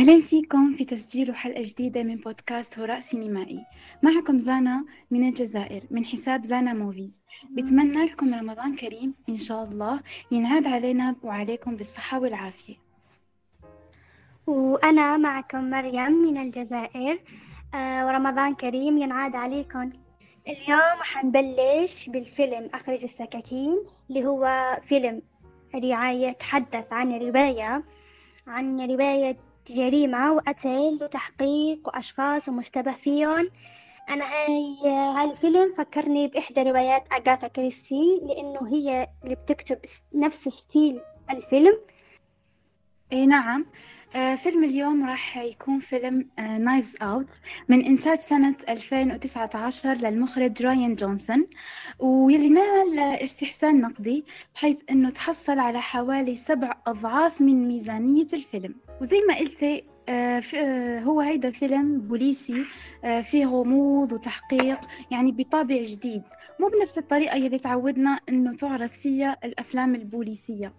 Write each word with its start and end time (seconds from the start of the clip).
أهلا 0.00 0.20
فيكم 0.20 0.72
في 0.72 0.84
تسجيل 0.84 1.34
حلقة 1.34 1.62
جديدة 1.62 2.02
من 2.02 2.16
بودكاست 2.16 2.78
هراء 2.78 3.00
سينمائي. 3.00 3.66
معكم 4.02 4.38
زانا 4.38 4.84
من 5.10 5.28
الجزائر 5.28 5.82
من 5.90 6.04
حساب 6.04 6.44
زانا 6.44 6.72
موفيز. 6.72 7.22
بتمنى 7.50 8.04
لكم 8.04 8.34
رمضان 8.34 8.76
كريم 8.76 9.14
إن 9.28 9.36
شاء 9.36 9.64
الله 9.64 10.00
ينعاد 10.30 10.66
علينا 10.66 11.16
وعليكم 11.22 11.76
بالصحة 11.76 12.20
والعافية. 12.20 12.74
وأنا 14.46 15.16
معكم 15.16 15.70
مريم 15.70 16.12
من 16.12 16.36
الجزائر. 16.36 17.20
آه 17.74 18.06
ورمضان 18.06 18.54
كريم 18.54 18.98
ينعاد 18.98 19.36
عليكم. 19.36 19.90
اليوم 20.48 21.00
حنبلش 21.00 22.08
بالفيلم 22.08 22.70
أخرج 22.74 23.02
السكاكين 23.02 23.84
اللي 24.10 24.26
هو 24.26 24.76
فيلم 24.88 25.22
رعاية 25.74 26.28
يتحدث 26.28 26.92
عن 26.92 27.12
رواية 27.12 27.84
عن 28.46 28.80
رواية 28.80 29.49
جريمة 29.74 30.32
وقتل 30.32 30.98
وتحقيق 31.02 31.88
وأشخاص 31.88 32.48
ومشتبه 32.48 32.92
فيهم 32.92 33.50
أنا 34.08 34.24
هاي 34.24 34.90
هاي 34.90 35.30
الفيلم 35.30 35.74
فكرني 35.78 36.28
بإحدى 36.28 36.62
روايات 36.62 37.04
أغاثا 37.12 37.48
كريستي 37.48 38.20
لأنه 38.22 38.68
هي 38.68 39.08
اللي 39.24 39.34
بتكتب 39.34 39.78
نفس 40.14 40.48
style 40.48 41.00
الفيلم. 41.30 41.78
اي 43.12 43.26
نعم. 43.26 43.66
فيلم 44.12 44.64
اليوم 44.64 45.06
راح 45.06 45.36
يكون 45.36 45.78
فيلم 45.78 46.28
Knives 46.38 46.96
آه 47.02 47.04
Out 47.04 47.30
من 47.68 47.84
إنتاج 47.84 48.18
سنة 48.18 48.54
2019 48.68 49.94
للمخرج 49.94 50.62
راين 50.62 50.94
جونسون 50.94 51.46
واللي 51.98 52.48
نال 52.48 52.98
استحسان 52.98 53.80
نقدي 53.80 54.24
بحيث 54.54 54.80
إنه 54.90 55.10
تحصل 55.10 55.58
على 55.58 55.80
حوالي 55.80 56.36
سبع 56.36 56.74
أضعاف 56.86 57.40
من 57.40 57.68
ميزانية 57.68 58.26
الفيلم. 58.32 58.74
وزي 59.00 59.20
ما 59.28 59.38
قلتي 59.38 59.84
آه 60.08 60.42
آه 60.54 61.00
هو 61.00 61.20
هيدا 61.20 61.50
فيلم 61.50 62.00
بوليسي 62.00 62.64
آه 63.04 63.20
فيه 63.20 63.46
غموض 63.46 64.12
وتحقيق 64.12 64.80
يعني 65.10 65.32
بطابع 65.32 65.82
جديد. 65.82 66.22
مو 66.60 66.68
بنفس 66.68 66.98
الطريقة 66.98 67.36
اللي 67.36 67.58
تعودنا 67.58 68.20
إنه 68.28 68.52
تعرض 68.52 68.90
فيها 68.90 69.36
الأفلام 69.44 69.94
البوليسية. 69.94 70.72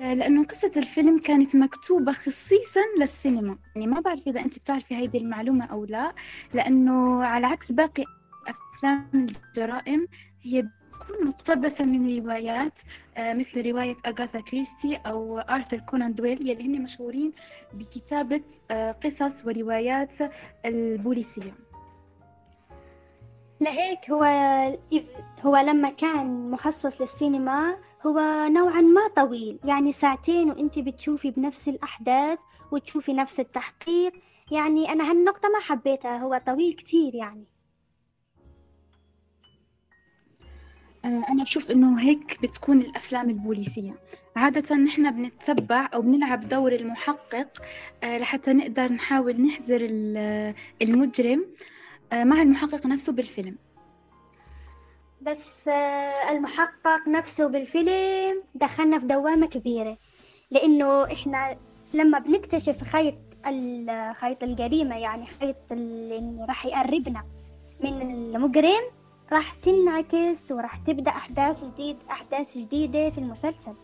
لأنه 0.00 0.44
قصة 0.44 0.72
الفيلم 0.76 1.18
كانت 1.18 1.56
مكتوبة 1.56 2.12
خصيصا 2.12 2.80
للسينما. 3.00 3.58
يعني 3.74 3.86
ما 3.86 4.00
بعرف 4.00 4.26
إذا 4.26 4.40
أنت 4.40 4.58
بتعرفي 4.58 4.94
هيدي 4.94 5.18
المعلومة 5.18 5.64
أو 5.64 5.84
لا 5.84 6.12
لأنه 6.54 7.24
على 7.24 7.46
عكس 7.46 7.72
باقي 7.72 8.04
أفلام 8.48 9.08
الجرائم 9.14 10.06
هي 10.42 10.62
بتكون 10.62 11.26
مقتبسة 11.28 11.84
من 11.84 12.18
روايات 12.18 12.72
مثل 13.18 13.66
رواية 13.70 13.96
أغاثا 14.06 14.40
كريستي 14.40 14.96
أو 14.96 15.38
آرثر 15.38 15.78
كونان 15.78 16.14
دويل 16.14 16.50
يلي 16.50 16.66
هن 16.66 16.82
مشهورين 16.82 17.32
بكتابة 17.72 18.40
قصص 19.04 19.44
وروايات 19.44 20.10
البوليسية. 20.64 21.54
لهيك 23.60 24.10
هو 24.10 24.24
هو 25.42 25.56
لما 25.56 25.90
كان 25.90 26.50
مخصص 26.50 27.00
للسينما 27.00 27.76
هو 28.06 28.48
نوعا 28.48 28.80
ما 28.80 29.08
طويل 29.16 29.58
يعني 29.64 29.92
ساعتين 29.92 30.50
وإنت 30.50 30.78
بتشوفي 30.78 31.30
بنفس 31.30 31.68
الأحداث 31.68 32.38
وتشوفي 32.72 33.12
نفس 33.12 33.40
التحقيق. 33.40 34.12
يعني 34.52 34.92
أنا 34.92 35.10
هالنقطة 35.10 35.48
ما 35.48 35.60
حبيتها 35.60 36.18
هو 36.18 36.40
طويل 36.46 36.74
كتير 36.74 37.14
يعني. 37.14 37.44
أنا 41.04 41.44
بشوف 41.44 41.70
إنه 41.70 42.00
هيك 42.00 42.42
بتكون 42.42 42.80
الأفلام 42.80 43.30
البوليسية. 43.30 43.94
عادة 44.36 44.76
نحن 44.76 45.10
بنتبع 45.10 45.88
أو 45.94 46.02
بنلعب 46.02 46.48
دور 46.48 46.72
المحقق 46.72 47.62
لحتى 48.04 48.52
نقدر 48.52 48.92
نحاول 48.92 49.40
نحذر 49.40 49.86
المجرم 50.82 51.46
مع 52.12 52.42
المحقق 52.42 52.86
نفسه 52.86 53.12
بالفيلم. 53.12 53.56
بس 55.26 55.68
المحقق 56.30 57.08
نفسه 57.08 57.46
بالفيلم 57.46 58.42
دخلنا 58.54 58.98
في 58.98 59.06
دوامة 59.06 59.46
كبيرة. 59.46 59.98
لأنه 60.50 61.04
إحنا 61.12 61.56
لما 61.94 62.18
بنكتشف 62.18 62.82
خيط 62.82 63.14
خيط 64.20 64.42
الجريمة 64.42 64.96
يعني 64.98 65.26
خيط 65.26 65.56
اللي 65.72 66.44
راح 66.48 66.66
يقربنا 66.66 67.24
من 67.80 68.02
المجرم 68.02 68.82
راح 69.32 69.52
تنعكس 69.52 70.50
وراح 70.50 70.76
تبدأ 70.76 71.10
أحداث 71.10 71.72
جديد 71.72 71.96
أحداث 72.10 72.58
جديدة 72.58 73.10
في 73.10 73.18
المسلسل. 73.18 73.74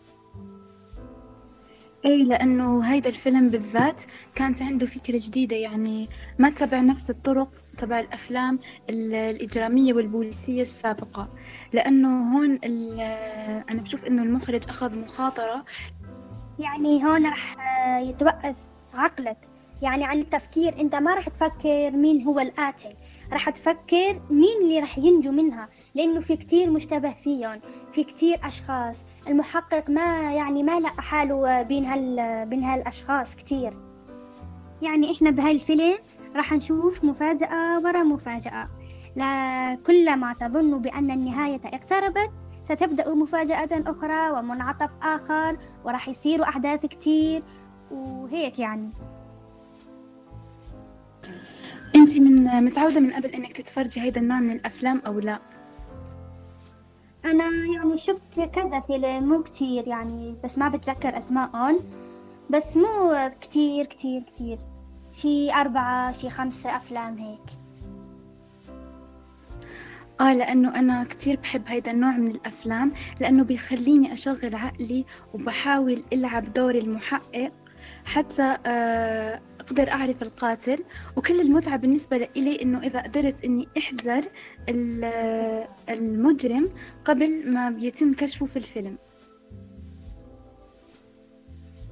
اي 2.05 2.23
لأنه 2.23 2.81
هيدا 2.93 3.09
الفيلم 3.09 3.49
بالذات 3.49 4.03
كانت 4.35 4.61
عنده 4.61 4.85
فكرة 4.85 5.19
جديدة 5.21 5.55
يعني 5.55 6.09
ما 6.39 6.49
تبع 6.49 6.81
نفس 6.81 7.09
الطرق 7.09 7.62
تبع 7.77 7.99
الأفلام 7.99 8.59
الإجرامية 8.89 9.93
والبوليسية 9.93 10.61
السابقة. 10.61 11.29
لأنه 11.73 12.37
هون 12.37 12.59
أنا 13.69 13.81
بشوف 13.81 14.05
إنه 14.05 14.23
المخرج 14.23 14.61
أخذ 14.69 14.97
مخاطرة. 14.97 15.65
يعني 16.59 17.05
هون 17.05 17.25
راح 17.25 17.55
يتوقف 17.99 18.55
عقلك. 18.93 19.37
يعني 19.81 20.05
عن 20.05 20.19
التفكير 20.19 20.81
أنت 20.81 20.95
ما 20.95 21.13
راح 21.13 21.29
تفكر 21.29 21.91
مين 21.91 22.23
هو 22.23 22.39
القاتل. 22.39 22.93
راح 23.31 23.49
تفكر 23.49 24.21
مين 24.29 24.61
اللي 24.61 24.79
راح 24.79 24.97
ينجو 24.97 25.31
منها. 25.31 25.69
لأنه 25.95 26.19
في 26.19 26.35
كتير 26.35 26.69
مشتبه 26.69 27.11
فيهم 27.11 27.59
في 27.93 28.03
كتير 28.03 28.39
أشخاص. 28.43 29.03
المحقق 29.27 29.89
ما 29.89 30.33
يعني 30.33 30.63
ما 30.63 30.79
لقى 30.79 31.01
حاله 31.01 31.61
بين 31.61 31.85
هال 31.85 32.45
بين 32.45 32.63
هالأشخاص 32.63 33.35
كتير. 33.35 33.73
يعني 34.81 35.11
إحنا 35.11 35.29
بهاي 35.29 35.51
الفيلم 35.51 35.97
راح 36.35 36.53
نشوف 36.53 37.03
مفاجأة 37.03 37.79
ورا 37.79 38.03
مفاجأة. 38.03 38.69
لا 39.15 39.75
كلما 39.75 40.33
تظن 40.33 40.81
بأن 40.81 41.11
النهاية 41.11 41.61
اقتربت 41.65 42.31
ستبدأ 42.65 43.13
مفاجأة 43.13 43.69
أخرى 43.71 44.31
ومنعطف 44.31 44.89
آخر 45.01 45.57
وراح 45.85 46.09
يصيروا 46.09 46.45
أحداث 46.45 46.85
كتير. 46.85 47.43
وهيك 47.91 48.59
يعني. 48.59 48.89
أنت 51.95 52.17
من 52.17 52.63
متعودة 52.65 52.99
من 52.99 53.13
قبل 53.13 53.29
إنك 53.29 53.53
تتفرجي 53.53 54.01
هيدا 54.01 54.21
النوع 54.21 54.39
من 54.39 54.51
الأفلام 54.51 55.01
أو 55.07 55.19
لا؟ 55.19 55.39
أنا 57.25 57.43
يعني 57.75 57.97
شفت 57.97 58.41
كذا 58.53 58.79
فيلم 58.79 59.29
مو 59.29 59.43
كتير 59.43 59.87
يعني 59.87 60.35
بس 60.43 60.57
ما 60.57 60.69
بتذكر 60.69 61.17
أسمائهم 61.17 61.79
بس 62.49 62.77
مو 62.77 63.31
كتير 63.41 63.85
كتير 63.85 64.21
كتير. 64.21 64.57
شي 65.13 65.53
أربعة 65.53 66.11
شي 66.11 66.29
خمسة 66.29 66.77
أفلام 66.77 67.17
هيك. 67.17 67.39
آه 70.21 70.33
لأنه 70.33 70.79
أنا 70.79 71.03
كتير 71.03 71.39
بحب 71.39 71.61
هيدا 71.67 71.91
النوع 71.91 72.11
من 72.11 72.31
الأفلام 72.31 72.91
لأنه 73.19 73.43
بيخليني 73.43 74.13
أشغل 74.13 74.55
عقلي 74.55 75.05
وبحاول 75.33 76.03
ألعب 76.13 76.53
دور 76.53 76.75
المحقق 76.75 77.51
حتى 78.05 78.57
أقدر 79.59 79.91
أعرف 79.91 80.21
القاتل. 80.23 80.83
وكل 81.15 81.41
المتعة 81.41 81.77
بالنسبة 81.77 82.17
لإلي 82.17 82.61
إنه 82.61 82.79
إذا 82.79 83.01
قدرت 83.01 83.43
إني 83.45 83.67
أحذر 83.77 84.25
المجرم 85.89 86.69
قبل 87.05 87.53
ما 87.53 87.69
بيتم 87.69 88.13
كشفه 88.13 88.45
في 88.45 88.57
الفيلم. 88.57 88.97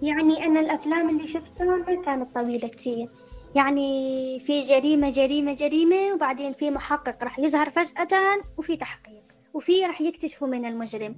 يعني 0.02 0.46
أنا 0.46 0.60
الأفلام 0.60 1.10
اللي 1.10 1.28
شفتها 1.28 1.78
ما 1.78 2.02
كانت 2.02 2.36
طويلة 2.36 2.68
كتير 2.68 3.10
يعني 3.56 4.40
في 4.40 4.62
جريمة 4.62 5.10
جريمة 5.10 5.54
جريمة 5.54 6.14
وبعدين 6.14 6.54
في 6.54 6.72
محقق 6.72 7.24
راح 7.24 7.40
يظهر 7.40 7.70
فجأة 7.70 8.42
وفي 8.58 8.78
تحقيق 8.78 9.24
وفي 9.54 9.86
راح 9.86 10.02
يكتشفوا 10.02 10.48
من 10.48 10.66
المجرم. 10.66 11.16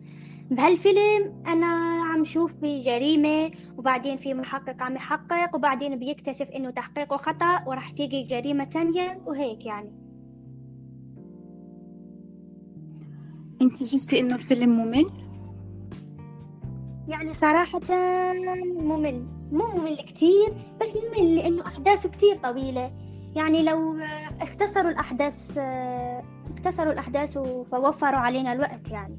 بهالفيلم 0.52 1.44
أنا 1.48 1.66
عم 2.04 2.26
شوف 2.26 2.54
بجريمة 2.62 3.52
وبعدين 3.78 4.18
في 4.18 4.34
محقق 4.34 4.84
عم 4.84 4.96
يحقق 4.96 5.56
وبعدين 5.56 5.96
بيكتشف 6.00 6.50
إنه 6.52 6.70
تحقيقه 6.70 7.18
خطأ 7.18 7.64
وراح 7.68 7.92
تيجي 7.92 8.24
جريمة 8.24 8.64
تانية 8.64 9.22
وهيك 9.26 9.66
يعني. 9.66 9.92
أنت 13.62 13.84
شفتي 13.84 14.20
إنه 14.20 14.36
الفيلم 14.36 14.70
ممل؟ 14.70 15.06
يعني 17.14 17.34
صراحة 17.34 17.82
ممل 18.80 19.26
مو 19.52 19.68
ممل 19.78 19.98
كتير 19.98 20.54
بس 20.82 20.98
ممل 20.98 21.36
لأنه 21.36 21.68
أحداثه 21.68 22.10
كتير 22.10 22.36
طويلة. 22.36 22.92
يعني 23.36 23.64
لو 23.64 23.98
اختصروا 24.42 24.92
الأحداث 24.92 25.58
اختصروا 26.54 26.94
الأحداث 26.94 27.38
فوفروا 27.72 28.20
علينا 28.20 28.54
الوقت 28.54 28.92
يعني. 28.92 29.18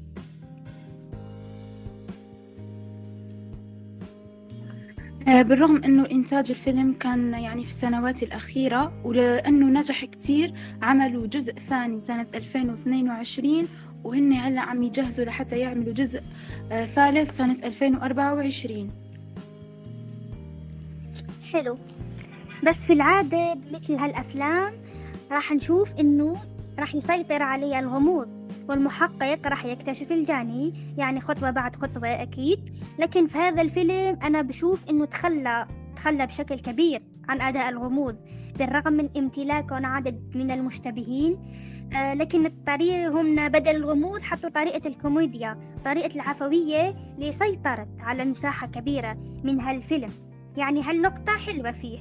بالرغم 5.25 5.83
أنه 5.83 6.05
إنتاج 6.11 6.51
الفيلم 6.51 6.93
كان 6.93 7.33
يعني 7.33 7.63
في 7.63 7.69
السنوات 7.69 8.23
الأخيرة 8.23 8.91
ولأنه 9.03 9.79
نجح 9.79 10.05
كتير 10.05 10.53
عملوا 10.81 11.27
جزء 11.27 11.53
ثاني 11.53 11.99
سنة 11.99 12.27
2022 12.35 13.67
وهن 14.05 14.33
هلا 14.33 14.61
عم 14.61 14.83
يجهزوا 14.83 15.25
لحتى 15.25 15.59
يعملوا 15.59 15.93
جزء 15.93 16.21
ثالث 16.69 17.37
سنة 17.37 17.57
2024 17.63 18.89
حلو. 21.51 21.75
بس 22.67 22.85
في 22.85 22.93
العادة 22.93 23.53
بمثل 23.53 23.93
هالأفلام 23.95 24.73
راح 25.31 25.51
نشوف 25.51 25.95
إنه 25.99 26.37
راح 26.79 26.95
يسيطر 26.95 27.43
عليه 27.43 27.79
الغموض 27.79 28.27
والمحقق 28.69 29.47
راح 29.47 29.65
يكتشف 29.65 30.11
الجاني 30.11 30.73
يعني 30.97 31.21
خطوة 31.21 31.51
بعد 31.51 31.75
خطوة 31.75 32.07
أكيد. 32.21 32.59
لكن 32.99 33.27
في 33.27 33.37
هذا 33.37 33.61
الفيلم 33.61 34.17
أنا 34.23 34.41
بشوف 34.41 34.89
إنه 34.89 35.05
تخلى 35.05 35.67
تخلى 35.95 36.25
بشكل 36.27 36.59
كبير 36.59 37.01
عن 37.29 37.41
أداء 37.41 37.69
الغموض. 37.69 38.15
بالرغم 38.59 38.93
من 38.93 39.09
امتلاكه 39.17 39.87
عدد 39.87 40.31
من 40.35 40.51
المشتبهين 40.51 41.37
آه 41.95 42.13
لكن 42.13 42.45
الطريقة 42.45 43.07
هم 43.07 43.47
بدل 43.47 43.75
الغموض 43.75 44.21
حطوا 44.21 44.49
طريقة 44.49 44.87
الكوميديا 44.87 45.57
طريقة 45.85 46.15
العفوية 46.15 46.95
اللي 47.15 47.31
سيطرت 47.31 47.87
على 47.99 48.25
مساحة 48.25 48.67
كبيرة 48.67 49.17
من 49.43 49.59
هالفيلم. 49.59 50.11
يعني 50.57 50.81
هالنقطة 50.81 51.37
حلوة 51.37 51.71
فيه. 51.71 51.99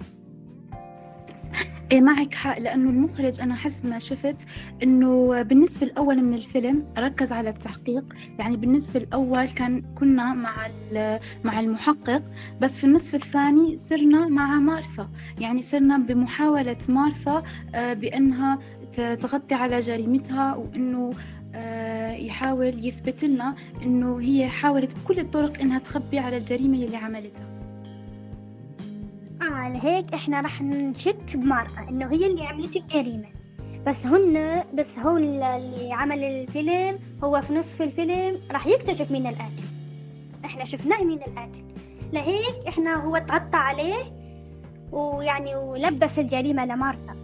إيه 1.92 2.00
معك 2.00 2.34
حق 2.34 2.58
لأنه 2.58 2.90
المخرج 2.90 3.40
أنا 3.40 3.54
حسب 3.54 3.86
ما 3.86 3.98
شفت 3.98 4.46
إنه 4.82 5.42
بالنسبة 5.42 5.86
الأول 5.86 6.22
من 6.22 6.34
الفيلم 6.34 6.84
ركز 6.98 7.32
على 7.32 7.50
التحقيق. 7.50 8.04
يعني 8.38 8.56
بالنسبة 8.56 9.00
الأول 9.00 9.48
كان 9.48 9.82
كنا 9.94 10.34
مع 10.34 10.68
مع 11.44 11.60
المحقق 11.60 12.22
بس 12.60 12.78
في 12.78 12.84
النصف 12.84 13.14
الثاني 13.14 13.76
صرنا 13.76 14.28
مع 14.28 14.60
مارثا. 14.60 15.08
يعني 15.40 15.62
صرنا 15.62 15.98
بمحاولة 15.98 16.76
مارثا 16.88 17.42
آه، 17.74 17.92
بأنها 17.92 18.58
تغطي 18.96 19.54
على 19.54 19.80
جريمتها 19.80 20.54
وإنه 20.54 21.12
آه، 21.54 22.12
يحاول 22.12 22.86
يثبت 22.86 23.24
لنا 23.24 23.54
إنه 23.82 24.20
هي 24.20 24.48
حاولت 24.48 24.96
بكل 24.96 25.18
الطرق 25.18 25.60
إنها 25.60 25.78
تخبي 25.78 26.18
على 26.18 26.36
الجريمة 26.36 26.78
اللي 26.78 26.96
عملتها. 26.96 27.63
آه 29.44 29.68
لهيك 29.68 30.14
إحنا 30.14 30.40
رح 30.40 30.62
نشك 30.62 31.36
بمارثا 31.36 31.80
إنه 31.88 32.12
هي 32.12 32.26
اللي 32.26 32.46
عملت 32.46 32.76
الجريمة 32.76 33.26
بس 33.86 34.06
هن 34.06 34.64
بس 34.74 34.98
هو 34.98 35.16
اللي 35.16 35.92
عمل 35.92 36.24
الفيلم 36.24 36.98
هو 37.24 37.42
في 37.42 37.54
نصف 37.54 37.82
الفيلم 37.82 38.40
راح 38.50 38.66
يكتشف 38.66 39.10
مين 39.10 39.26
القاتل. 39.26 39.64
إحنا 40.44 40.64
شفناه 40.64 41.04
مين 41.04 41.18
القاتل. 41.18 41.64
لهيك 42.12 42.68
إحنا 42.68 42.94
هو 42.94 43.18
تغطى 43.18 43.56
عليه 43.56 44.04
ويعني 44.92 45.54
ولبس 45.56 46.18
الجريمة 46.18 46.64
لمارثا. 46.64 47.16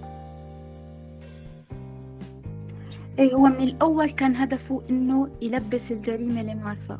إيه 3.18 3.34
هو 3.34 3.42
من 3.42 3.60
الأول 3.60 4.10
كان 4.10 4.36
هدفه 4.36 4.82
إنه 4.90 5.28
يلبس 5.42 5.92
الجريمة 5.92 6.42
لمارثا. 6.42 6.98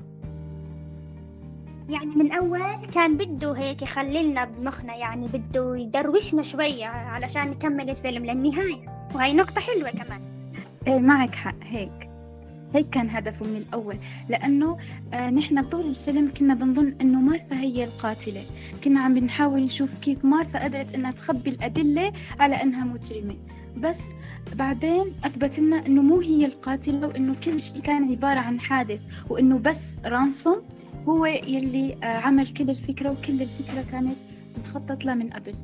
يعني 1.91 2.15
من 2.17 2.33
أول 2.33 2.87
كان 2.95 3.17
بده 3.17 3.53
هيك 3.53 3.83
يخللنا 3.83 4.45
بمخنا 4.45 4.97
يعني 4.97 5.27
بده 5.27 5.77
يدروشنا 5.77 6.43
شوية 6.43 6.87
علشان 6.87 7.51
نكمل 7.51 7.91
الفيلم 7.91 8.25
للنهاية. 8.25 9.09
وهي 9.15 9.33
نقطة 9.33 9.61
حلوة 9.61 9.91
كمان. 9.91 10.21
إيه 10.87 10.99
معك 10.99 11.35
حق 11.35 11.55
هيك. 11.63 12.11
هيك 12.75 12.91
كان 12.91 13.11
هدفه 13.11 13.47
من 13.47 13.57
الأول. 13.57 13.97
لأنه 14.29 14.79
آه 15.15 15.31
نحن 15.31 15.63
بطول 15.63 15.87
الفيلم 15.87 16.33
كنا 16.39 16.55
بنظن 16.55 16.95
إنه 17.01 17.21
مارثا 17.21 17.57
هي 17.57 17.85
القاتلة. 17.85 18.43
كنا 18.85 19.01
عم 19.01 19.15
بنحاول 19.15 19.61
نشوف 19.61 19.95
كيف 20.03 20.25
مارثا 20.25 20.65
قدرت 20.65 20.95
إنها 20.95 21.11
تخبي 21.11 21.51
الأدلة 21.51 22.13
على 22.41 22.63
إنها 22.63 22.85
مجرمة. 22.85 23.37
بس 23.77 24.03
بعدين 24.55 25.13
أثبت 25.25 25.59
لنا 25.59 25.87
إنه 25.87 26.03
مو 26.03 26.21
هي 26.21 26.47
القاتلة 26.47 27.07
وإنه 27.07 27.35
كل 27.45 27.61
شيء 27.61 27.81
كان 27.81 28.11
عبارة 28.11 28.39
عن 28.39 28.61
حادث 28.61 29.01
وإنه 29.29 29.59
بس 29.59 29.97
رانسوم 30.05 30.63
هو 31.09 31.27
يلي 31.27 31.97
آه، 32.03 32.07
عمل 32.07 32.49
كل 32.49 32.71
الفكرة 32.71 33.11
وكل 33.11 33.43
الفكرة 33.43 33.85
كانت 33.91 34.17
مخطط 34.65 35.05
لها 35.05 35.15
من 35.15 35.31
قبل. 35.31 35.55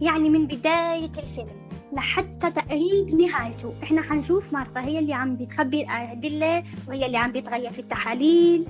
يعني 0.00 0.30
من 0.30 0.46
بداية 0.46 1.10
الفيلم 1.18 1.70
لحتى 1.92 2.50
تقريب 2.50 3.14
نهايته. 3.14 3.74
إحنا 3.82 4.02
حنشوف 4.02 4.52
مارتا 4.52 4.80
هي 4.80 4.98
اللي 4.98 5.14
عم 5.14 5.36
بتخبي 5.36 5.82
الأدلة 5.82 6.64
وهي 6.88 7.06
اللي 7.06 7.16
عم 7.16 7.32
بتغير 7.32 7.72
في 7.72 7.78
التحاليل. 7.78 8.66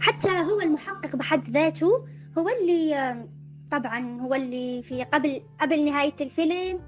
حتى 0.00 0.28
هو 0.28 0.60
المحقق 0.60 1.16
بحد 1.16 1.50
ذاته 1.50 2.06
هو 2.38 2.48
اللي 2.48 3.16
طبعا 3.70 4.20
هو 4.20 4.34
اللي 4.34 4.82
في 4.82 5.04
قبل 5.04 5.42
قبل 5.60 5.84
نهاية 5.84 6.14
الفيلم 6.20 6.80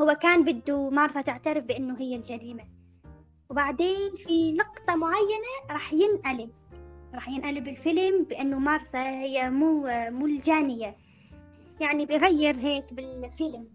هو 0.00 0.16
كان 0.22 0.44
بده 0.44 0.90
مارثا 0.90 1.20
تعترف 1.20 1.64
بأنه 1.64 2.00
هي 2.00 2.16
الجريمة. 2.16 2.64
وبعدين 3.50 4.10
في 4.26 4.52
نقطة 4.52 4.96
معينة 4.96 5.70
راح 5.70 5.92
ينقلب. 5.92 6.50
راح 7.14 7.28
ينقلب 7.28 7.68
الفيلم 7.68 8.24
بأنه 8.24 8.58
مارثا 8.58 9.08
هي 9.08 9.50
مو 9.50 9.86
مو 10.10 10.26
الجانية. 10.26 10.96
يعني 11.80 12.06
بغير 12.06 12.56
هيك 12.56 12.92
بالفيلم. 12.92 13.68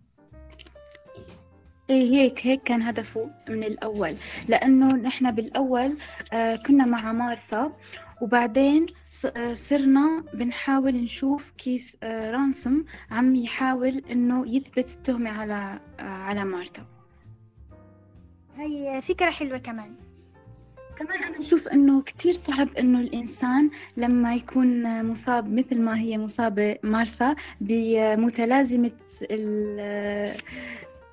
إيه 1.90 2.12
هيك 2.12 2.48
هيك 2.48 2.64
كان 2.64 2.82
هدفه 2.82 3.30
من 3.50 3.64
الأول. 3.64 4.16
لأنه 4.48 4.88
نحن 4.88 5.32
بالأول 5.32 5.98
آه 6.34 6.56
كنا 6.56 6.86
مع 6.86 7.12
مارثا 7.12 7.72
وبعدين 8.22 8.86
آه، 9.38 9.54
صرنا 9.54 10.24
بنحاول 10.34 10.96
نشوف 10.96 11.52
كيف 11.52 11.96
آه، 12.04 12.32
رانسم 12.32 12.86
عم 13.12 13.36
يحاول 13.36 14.04
إنه 14.12 14.56
يثبت 14.56 14.90
التهمة 14.90 15.30
على 15.30 15.80
على 16.00 16.46
مارتا 16.46 16.86
هي 18.58 19.02
فكرة 19.02 19.32
حلوة 19.32 19.58
كمان. 19.58 19.96
كمان 21.00 21.24
أنا 21.24 21.38
بشوف 21.38 21.68
إنه 21.68 22.02
كتير 22.02 22.34
صعب 22.34 22.70
إنه 22.80 23.00
الإنسان 23.00 23.70
لما 23.98 24.36
يكون 24.36 25.04
مصاب 25.06 25.54
مثل 25.54 25.82
ما 25.82 26.00
هي 26.00 26.18
مصابة 26.18 26.78
مارثا 26.84 27.36
بمتلازمة 27.62 28.92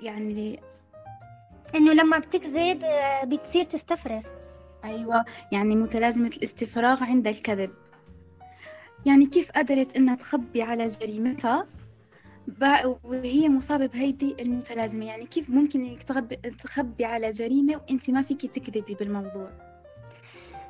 يعني 0.01 0.61
إنه 1.75 1.93
لما 1.93 2.19
بتكذب 2.19 2.85
بتصير 3.25 3.65
تستفرغ. 3.65 4.23
أيوة 4.85 5.25
يعني 5.53 5.77
متلازمة 5.77 6.29
الاستفراغ 6.37 7.05
عند 7.05 7.27
الكذب. 7.27 7.71
يعني 9.07 9.27
كيف 9.27 9.51
قدرت 9.53 9.97
إنها 9.97 10.15
تخبي 10.15 10.63
على 10.63 10.87
جريمتها؟ 10.89 11.67
وهي 13.05 13.49
مصابة 13.49 13.87
بهيدي 13.87 14.37
المتلازمة. 14.41 15.07
يعني 15.07 15.27
كيف 15.27 15.51
ممكن 15.51 15.85
إنك 15.85 16.03
تخبي 16.59 17.05
على 17.05 17.31
جريمة 17.31 17.77
وإنت 17.77 18.11
ما 18.11 18.23
فيك 18.23 18.47
تكذبي 18.47 18.95
بالموضوع؟ 18.95 19.74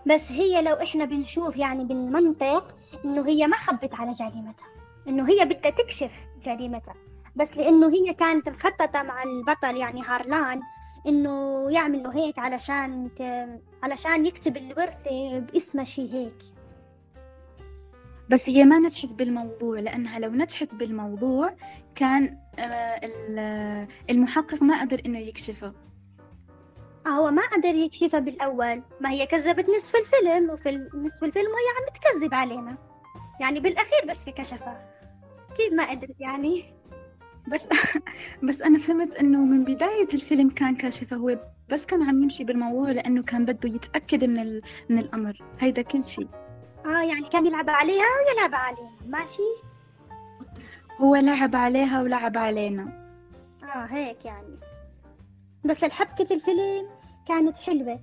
بس 0.06 0.32
هي 0.32 0.62
لو 0.62 0.74
إحنا 0.74 1.04
بنشوف 1.04 1.56
يعني 1.56 1.84
بالمنطق 1.84 2.76
إنه 3.04 3.28
هي 3.28 3.46
ما 3.46 3.56
خبت 3.56 3.94
على 3.94 4.12
جريمتها 4.12 4.66
إنه 5.08 5.28
هي 5.28 5.44
بدها 5.44 5.70
تكشف 5.70 6.26
جريمتها. 6.42 6.94
بس 7.36 7.56
لأنه 7.56 7.93
هي 7.94 8.14
كانت 8.14 8.48
مخططة 8.48 9.02
مع 9.02 9.22
البطل 9.22 9.76
يعني 9.76 10.02
هارلان 10.02 10.60
إنه 11.06 11.67
يعملوا 11.70 12.14
هيك 12.14 12.38
علشان 12.38 13.10
علشان 13.82 14.26
يكتب 14.26 14.56
الورثة 14.56 15.38
باسمه 15.38 15.84
شي 15.84 16.14
هيك. 16.14 16.38
بس 18.31 18.48
هي 18.48 18.64
ما 18.64 18.79
نجحت 18.79 19.14
بالموضوع 19.14 19.81
لأنها 19.81 20.19
لو 20.19 20.31
نجحت 20.31 20.74
بالموضوع 20.74 21.55
كان 21.94 22.38
آه، 22.58 23.88
المحقق 24.10 24.62
ما 24.62 24.81
قدر 24.81 25.02
إنه 25.06 25.19
يكشفه 25.19 25.72
هو 27.11 27.31
ما 27.31 27.43
قدر 27.43 27.75
يكشفها 27.75 28.20
بالأول. 28.20 28.82
ما 29.01 29.11
هي 29.11 29.27
كذبت 29.27 29.69
نصف 29.70 29.96
الفيلم 29.96 30.51
وفي 30.51 30.89
نصف 30.94 31.25
الفيلم 31.25 31.46
وهي 31.51 31.69
عم 31.79 31.94
تكذب 31.94 32.34
علينا. 32.34 32.77
يعني 33.41 33.61
بالأخير 33.61 34.05
بس 34.08 34.25
كشفها 34.29 34.94
كيف 35.56 35.73
ما 35.73 35.91
قدرت 35.91 36.20
يعني. 36.20 36.65
بس 37.53 37.69
بس 38.49 38.63
أنا 38.63 38.79
فهمت 38.79 39.15
إنه 39.15 39.39
من 39.39 39.65
بداية 39.65 40.08
الفيلم 40.15 40.51
كان 40.51 40.77
كاشفة 40.77 41.17
هو 41.17 41.39
بس 41.69 41.87
كان 41.87 42.03
عم 42.03 42.23
يمشي 42.23 42.44
بالموضوع 42.44 42.91
لأنه 42.91 43.23
كان 43.23 43.44
بده 43.44 43.69
يتأكد 43.69 44.25
من 44.25 44.39
ال... 44.39 44.63
من 44.89 44.99
الأمر. 44.99 45.43
هيدا 45.61 45.82
كل 45.82 46.05
شيء. 46.05 46.29
آه 46.87 47.03
يعني 47.03 47.29
كان 47.29 47.46
يلعب 47.46 47.70
عليها 47.70 48.05
ويلعب 48.29 48.55
علينا. 48.55 48.96
ماشي؟ 49.06 49.43
هو 51.01 51.17
لعب 51.17 51.56
عليها 51.56 52.03
ولعب 52.03 52.39
علينا. 52.39 52.82
آه 53.63 53.84
هيك 53.84 54.25
يعني. 54.25 54.58
بس 55.64 55.84
الحبكة 55.84 56.24
في 56.24 56.34
الفيلم 56.34 56.88
كانت 57.28 57.56
حلوة. 57.56 58.00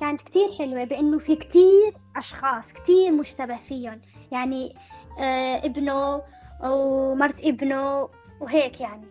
كانت 0.00 0.22
كتير 0.22 0.52
حلوة 0.58 0.84
بأنه 0.84 1.18
في 1.18 1.36
كتير 1.36 1.94
أشخاص 2.16 2.72
كتير 2.72 3.12
مشتبه 3.12 3.56
فيهم. 3.56 4.00
يعني 4.32 4.74
آه 5.20 5.66
ابنه 5.66 6.22
ومرت 6.64 7.44
ابنه 7.44 8.08
وهيك 8.40 8.80
يعني. 8.80 9.06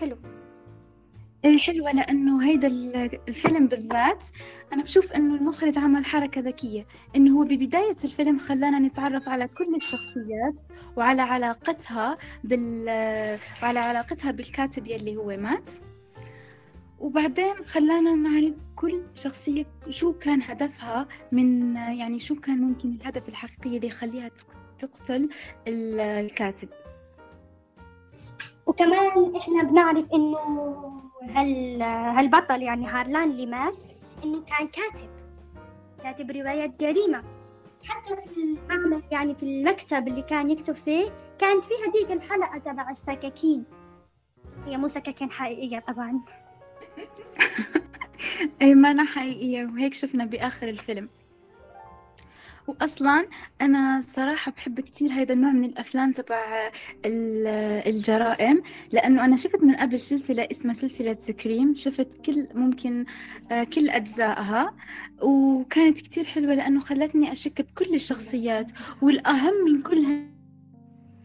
حلو. 0.00 0.16
إيه 1.44 1.58
حلوة 1.58 1.92
لأنه 1.92 2.46
هيدا 2.48 2.68
الفيلم 3.28 3.66
بالذات 3.66 4.24
أنا 4.72 4.82
بشوف 4.82 5.12
إنه 5.12 5.34
المخرج 5.34 5.78
عمل 5.78 6.04
حركة 6.04 6.40
ذكية. 6.40 6.84
إنه 7.16 7.38
هو 7.38 7.44
ببداية 7.44 7.96
الفيلم 8.04 8.38
خلانا 8.38 8.78
نتعرف 8.78 9.28
على 9.28 9.46
كل 9.46 9.76
الشخصيات 9.76 10.54
وعلى 10.96 11.22
علاقتها 11.22 12.18
بال 12.44 12.88
وعلى 13.62 13.78
علاقتها 13.78 14.30
بالكاتب 14.30 14.86
يلي 14.86 15.16
هو 15.16 15.36
مات. 15.36 15.70
وبعدين 16.98 17.54
خلانا 17.66 18.14
نعرف 18.14 18.54
كل 18.76 19.02
شخصية 19.14 19.66
شو 19.90 20.12
كان 20.12 20.42
هدفها 20.42 21.08
من 21.32 21.76
يعني 21.76 22.18
شو 22.18 22.34
كان 22.34 22.60
ممكن 22.60 22.90
الهدف 22.90 23.28
الحقيقي 23.28 23.76
اللي 23.76 23.86
يخليها 23.86 24.30
تقتل 24.78 25.28
الكاتب. 25.68 26.68
وكمان 28.66 29.36
إحنا 29.36 29.62
بنعرف 29.62 30.12
إنه 30.14 30.38
هال 31.22 31.82
هالبطل 31.82 32.62
يعني 32.62 32.86
هارلان 32.86 33.30
اللي 33.30 33.46
مات 33.46 33.84
إنه 34.24 34.42
كان 34.44 34.68
كاتب. 34.68 35.10
كاتب 36.02 36.30
روايات 36.30 36.80
جريمة. 36.80 37.22
حتى 37.84 38.16
في 38.16 38.40
المعمل 38.40 39.02
يعني 39.10 39.34
في 39.34 39.42
المكتب 39.42 40.08
اللي 40.08 40.22
كان 40.22 40.50
يكتب 40.50 40.74
فيه 40.74 41.10
كانت 41.38 41.64
في 41.64 41.72
هذيك 41.86 42.12
الحلقة 42.12 42.58
تبع 42.58 42.90
السكاكين. 42.90 43.64
هي 44.66 44.76
مو 44.76 44.88
سكاكين 44.88 45.30
حقيقية 45.30 45.78
طبعا. 45.78 46.20
أي 48.62 48.74
مانا 48.74 49.04
حقيقية 49.04 49.64
وهيك 49.64 49.94
شفنا 49.94 50.24
بآخر 50.24 50.68
الفيلم. 50.68 51.08
وأصلا 52.66 53.26
أنا 53.60 54.00
صراحة 54.00 54.52
بحب 54.52 54.80
كتير 54.80 55.12
هذا 55.12 55.32
النوع 55.32 55.52
من 55.52 55.64
الأفلام 55.64 56.12
تبع 56.12 56.70
الجرائم 57.86 58.62
لأنه 58.92 59.24
أنا 59.24 59.36
شفت 59.36 59.62
من 59.62 59.74
قبل 59.76 60.00
سلسلة 60.00 60.48
اسمها 60.50 60.74
سلسلة 60.74 61.16
سكريم 61.18 61.74
شفت 61.74 62.26
كل 62.26 62.46
ممكن 62.54 63.04
آه، 63.52 63.64
كل 63.64 63.88
أجزائها 63.88 64.74
وكانت 65.22 66.00
كتير 66.00 66.24
حلوة 66.24 66.54
لأنه 66.54 66.80
خلتني 66.80 67.32
أشك 67.32 67.60
بكل 67.60 67.94
الشخصيات 67.94 68.72
والأهم 69.02 69.64
من 69.64 69.82
كل 69.82 70.22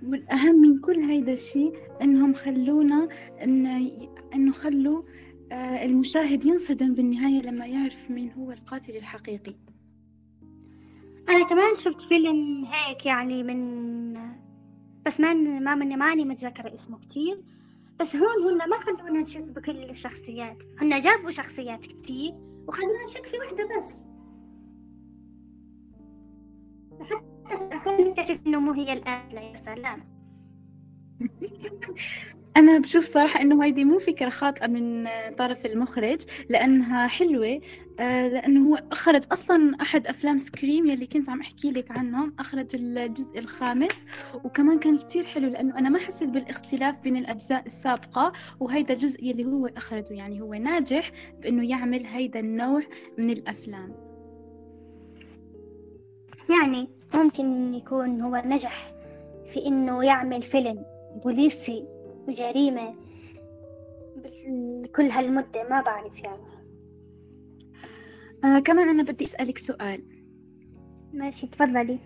والأهم 0.03 0.61
من 0.61 0.79
كل 0.79 0.99
هيدا 0.99 1.33
الشيء 1.33 1.73
إنهم 2.01 2.33
خلونا 2.33 3.07
إن 3.43 3.65
إنه 4.33 4.51
خلوا 4.51 5.03
المشاهد 5.51 6.45
ينصدم 6.45 6.93
بالنهاية 6.93 7.41
لما 7.41 7.65
يعرف 7.65 8.11
مين 8.11 8.31
هو 8.31 8.51
القاتل 8.51 8.95
الحقيقي. 8.95 9.55
أنا 11.29 11.45
كمان 11.49 11.75
شفت 11.75 12.01
فيلم 12.01 12.65
هيك 12.65 13.05
يعني 13.05 13.43
من 13.43 14.13
بس 15.05 15.19
ما 15.19 15.33
ما 15.33 15.75
مني 15.75 15.95
ماني 15.95 16.25
متذكرة 16.25 16.73
اسمه 16.73 16.99
كتير. 16.99 17.41
بس 17.99 18.15
هون 18.15 18.43
هن 18.43 18.69
ما 18.69 18.79
خلونا 18.79 19.21
نشك 19.21 19.41
بكل 19.43 19.89
الشخصيات. 19.89 20.57
هن 20.81 21.01
جابوا 21.01 21.31
شخصيات 21.31 21.81
كتير 21.85 22.33
وخلونا 22.67 23.05
نشك 23.05 23.25
في 23.25 23.37
واحدة 23.37 23.77
بس. 23.77 23.97
حتى 27.71 28.03
نكتشف 28.03 28.39
إنه 28.47 28.59
مو 28.59 28.71
هي 28.71 28.93
الآلة 28.93 29.41
يا 29.41 29.55
سلام. 29.55 30.03
أنا 32.57 32.79
بشوف 32.79 33.05
صراحة 33.05 33.41
إنه 33.41 33.63
هيدي 33.63 33.85
مو 33.85 33.99
فكرة 33.99 34.29
خاطئة 34.29 34.67
من 34.67 35.07
طرف 35.37 35.65
المخرج 35.65 36.21
لأنها 36.49 37.07
حلوة 37.07 37.61
آه، 37.99 38.27
لأنه 38.27 38.69
هو 38.69 38.83
أخرج 38.91 39.21
أصلا 39.31 39.75
أحد 39.81 40.07
أفلام 40.07 40.37
سكريم 40.37 40.87
يلي 40.87 41.05
كنت 41.05 41.29
عم 41.29 41.41
أحكي 41.41 41.71
لك 41.71 41.91
عنهم 41.91 42.33
أخرج 42.39 42.67
الجزء 42.73 43.39
الخامس 43.39 44.05
وكمان 44.43 44.79
كان 44.79 44.97
كتير 44.97 45.23
حلو 45.23 45.49
لأنه 45.49 45.77
أنا 45.77 45.89
ما 45.89 45.99
حسيت 45.99 46.29
بالاختلاف 46.29 46.99
بين 46.99 47.17
الأجزاء 47.17 47.65
السابقة 47.65 48.33
وهيدا 48.59 48.93
الجزء 48.93 49.25
يلي 49.25 49.45
هو 49.45 49.67
أخرجه 49.67 50.13
يعني 50.13 50.41
هو 50.41 50.53
ناجح 50.53 51.11
بأنه 51.41 51.69
يعمل 51.69 52.05
هيدا 52.05 52.39
النوع 52.39 52.81
من 53.17 53.29
الأفلام. 53.29 53.95
يعني 56.49 56.89
ممكن 57.13 57.73
يكون 57.73 58.21
هو 58.21 58.41
نجح 58.45 58.91
في 59.45 59.65
إنه 59.65 60.05
يعمل 60.05 60.41
فيلم 60.41 60.85
بوليسي 61.23 61.90
وجريمة 62.27 62.95
كل 64.95 65.03
هالمدة 65.03 65.69
ما 65.69 65.81
بعرف 65.81 66.19
يعني. 66.19 66.43
آه 68.43 68.59
كمان 68.59 68.89
أنا 68.89 69.03
بدي 69.03 69.23
أسألك 69.23 69.57
سؤال. 69.57 70.03
ماشي 71.13 71.47
تفضلي. 71.47 71.99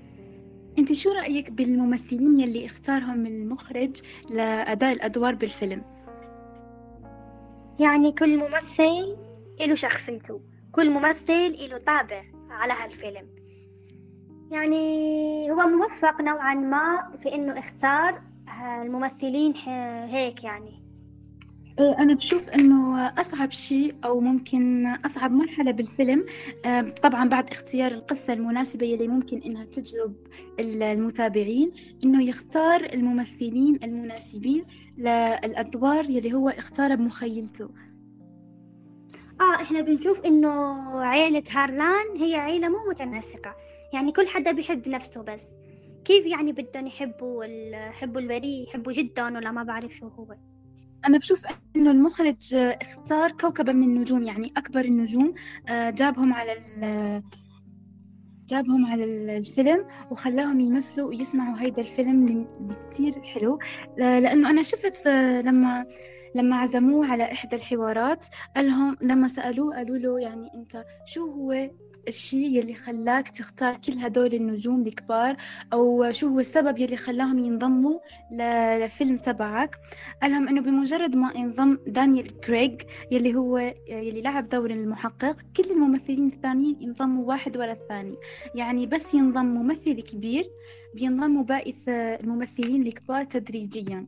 أنت 0.79 0.93
شو 0.93 1.11
رأيك 1.11 1.51
بالممثلين 1.51 2.39
يلي 2.39 2.65
اختارهم 2.65 3.25
المخرج 3.25 4.01
لأداء 4.29 4.93
الأدوار 4.93 5.35
بالفيلم؟ 5.35 5.83
يعني 7.79 8.11
كل 8.11 8.37
ممثل 8.37 9.17
له 9.67 9.75
شخصيته. 9.75 10.41
كل 10.71 10.89
ممثل 10.89 11.69
له 11.69 11.77
طابع 11.77 12.23
على 12.49 12.73
هالفيلم. 12.73 13.27
يعني 14.51 15.51
هو 15.51 15.55
موفق 15.55 16.21
نوعا 16.21 16.53
ما 16.53 17.17
في 17.23 17.35
إنه 17.35 17.59
اختار 17.59 18.21
الممثلين 18.61 19.53
هيك 20.07 20.43
يعني. 20.43 20.85
إيه، 21.79 21.97
أنا 21.99 22.13
بشوف 22.13 22.49
إنه 22.49 23.07
أصعب 23.07 23.51
شيء 23.51 23.95
أو 24.05 24.19
ممكن 24.19 24.87
أصعب 25.05 25.31
مرحلة 25.31 25.71
بالفيلم 25.71 26.25
آه، 26.65 26.81
طبعا 26.81 27.29
بعد 27.29 27.49
اختيار 27.49 27.91
القصة 27.91 28.33
المناسبة 28.33 28.85
يلي 28.85 29.07
ممكن 29.07 29.41
إنها 29.41 29.65
تجذب 29.65 30.15
المتابعين 30.59 31.71
إنه 32.03 32.23
يختار 32.23 32.85
الممثلين 32.93 33.79
المناسبين 33.83 34.61
للأدوار 34.97 36.09
يلي 36.09 36.33
هو 36.33 36.49
اختارها 36.49 36.95
بمخيلته. 36.95 37.69
آه 39.41 39.61
إحنا 39.61 39.81
بنشوف 39.81 40.25
إنه 40.25 40.49
عيلة 40.99 41.43
هارلان 41.51 42.17
هي 42.17 42.35
عيلة 42.35 42.69
مو 42.69 42.77
متناسقة 42.89 43.55
يعني 43.93 44.11
كل 44.11 44.27
حدا 44.27 44.51
بيحب 44.51 44.87
نفسه 44.89 45.21
بس. 45.21 45.45
كيف 46.05 46.25
يعني 46.25 46.51
بدهم 46.51 46.87
يحبوا 46.87 47.45
يحبوا 47.45 48.21
البريء 48.21 48.67
يحبوا 48.67 48.93
جدا 48.93 49.23
ولا 49.23 49.51
ما 49.51 49.63
بعرف 49.63 49.91
شو 49.91 50.07
هو؟ 50.07 50.35
أنا 51.05 51.17
بشوف 51.17 51.45
إنه 51.75 51.91
المخرج 51.91 52.55
اختار 52.55 53.31
كوكبة 53.31 53.71
من 53.71 53.83
النجوم 53.83 54.23
يعني 54.23 54.53
أكبر 54.57 54.85
النجوم 54.85 55.33
آه، 55.69 55.89
جابهم 55.89 56.33
على 56.33 56.55
جابهم 58.49 58.85
على 58.85 59.03
الفيلم 59.37 59.87
وخلاهم 60.11 60.59
يمثلوا 60.59 61.07
ويسمعوا 61.07 61.55
هيدا 61.59 61.81
الفيلم 61.81 62.27
اللي 62.27 62.75
كتير 62.89 63.21
حلو. 63.21 63.59
لأنه 63.97 64.49
أنا 64.49 64.61
شفت 64.61 65.07
آه، 65.07 65.41
لما 65.41 65.85
لما 66.35 66.55
عزموه 66.55 67.11
على 67.11 67.31
إحدى 67.31 67.55
الحوارات 67.55 68.25
قالهم 68.55 68.97
لما 69.01 69.27
سألوه 69.27 69.75
قالوا 69.75 69.97
له 69.97 70.19
يعني 70.19 70.53
أنت 70.55 70.85
شو 71.05 71.31
هو 71.31 71.69
الشيء 72.07 72.57
يلي 72.57 72.73
خلاك 72.73 73.29
تختار 73.29 73.77
كل 73.77 73.93
هدول 73.93 74.33
النجوم 74.33 74.81
الكبار 74.81 75.35
أو 75.73 76.11
شو 76.11 76.27
هو 76.27 76.39
السبب 76.39 76.77
يلي 76.79 76.97
خلاهم 76.97 77.39
ينضموا 77.39 77.99
للفيلم 78.31 79.17
تبعك. 79.17 79.79
قالهم 80.21 80.47
إنه 80.47 80.61
بمجرد 80.61 81.15
ما 81.15 81.31
ينضم 81.35 81.77
دانيال 81.87 82.39
كريغ 82.39 82.75
يلي 83.11 83.35
هو 83.35 83.57
يلي 83.89 84.21
لعب 84.21 84.49
دور 84.49 84.71
المحقق 84.71 85.37
كل 85.57 85.71
الممثلين 85.71 86.27
الثانيين 86.27 86.77
ينضموا 86.81 87.25
واحد 87.25 87.57
ورا 87.57 87.71
الثاني. 87.71 88.15
يعني 88.55 88.85
بس 88.85 89.13
ينضم 89.13 89.45
ممثل 89.45 90.01
كبير 90.01 90.49
بينضموا 90.95 91.43
باقي 91.43 91.73
الممثلين 91.87 92.81
الكبار 92.81 93.23
تدريجيا. 93.23 94.07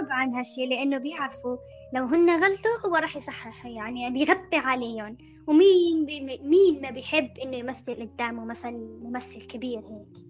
طبعا 0.00 0.38
هالشي 0.38 0.66
لأنه 0.66 0.98
بيعرفوا 0.98 1.56
لو 1.92 2.04
هن 2.04 2.30
غلطوا 2.44 2.86
هو 2.86 2.96
راح 2.96 3.16
يصحح 3.16 3.66
يعني 3.66 4.10
بيغطي 4.10 4.56
عليهم. 4.56 5.16
ومين 5.46 6.06
بي 6.06 6.20
مين 6.38 6.82
ما 6.82 6.90
بيحب 6.90 7.38
إنه 7.38 7.56
يمثل 7.56 7.94
قدامه 7.94 8.44
مثلا 8.44 8.98
ممثل 9.02 9.46
كبير 9.46 9.78
هيك؟ 9.78 10.24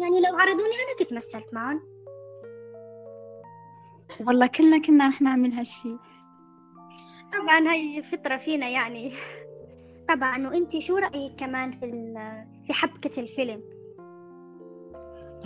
يعني 0.00 0.20
لو 0.20 0.38
عرضوني 0.38 0.74
أنا 0.74 0.98
كنت 0.98 1.12
مثلت 1.12 1.54
معهم. 1.54 1.80
والله 4.20 4.46
كلنا 4.46 4.82
كنا 4.82 5.08
رح 5.08 5.22
نعمل 5.22 5.52
هالشي. 5.52 5.96
طبعا 7.32 7.68
هاي 7.68 8.02
فطرة 8.02 8.36
فينا 8.36 8.68
يعني. 8.68 9.12
طبعا 10.08 10.48
وإنتي 10.48 10.80
شو 10.80 10.96
رأيك 10.96 11.32
كمان 11.38 11.72
في 11.72 12.14
في 12.66 12.72
حبكة 12.72 13.20
الفيلم؟ 13.20 13.75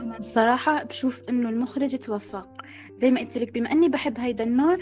أنا 0.00 0.18
الصراحة 0.18 0.82
بشوف 0.82 1.22
إنه 1.28 1.48
المخرج 1.48 1.96
توفق. 1.96 2.48
زي 2.96 3.10
ما 3.10 3.20
قلت 3.20 3.38
لك 3.38 3.52
بما 3.52 3.72
إني 3.72 3.88
بحب 3.88 4.18
هيدا 4.18 4.44
النوع 4.44 4.76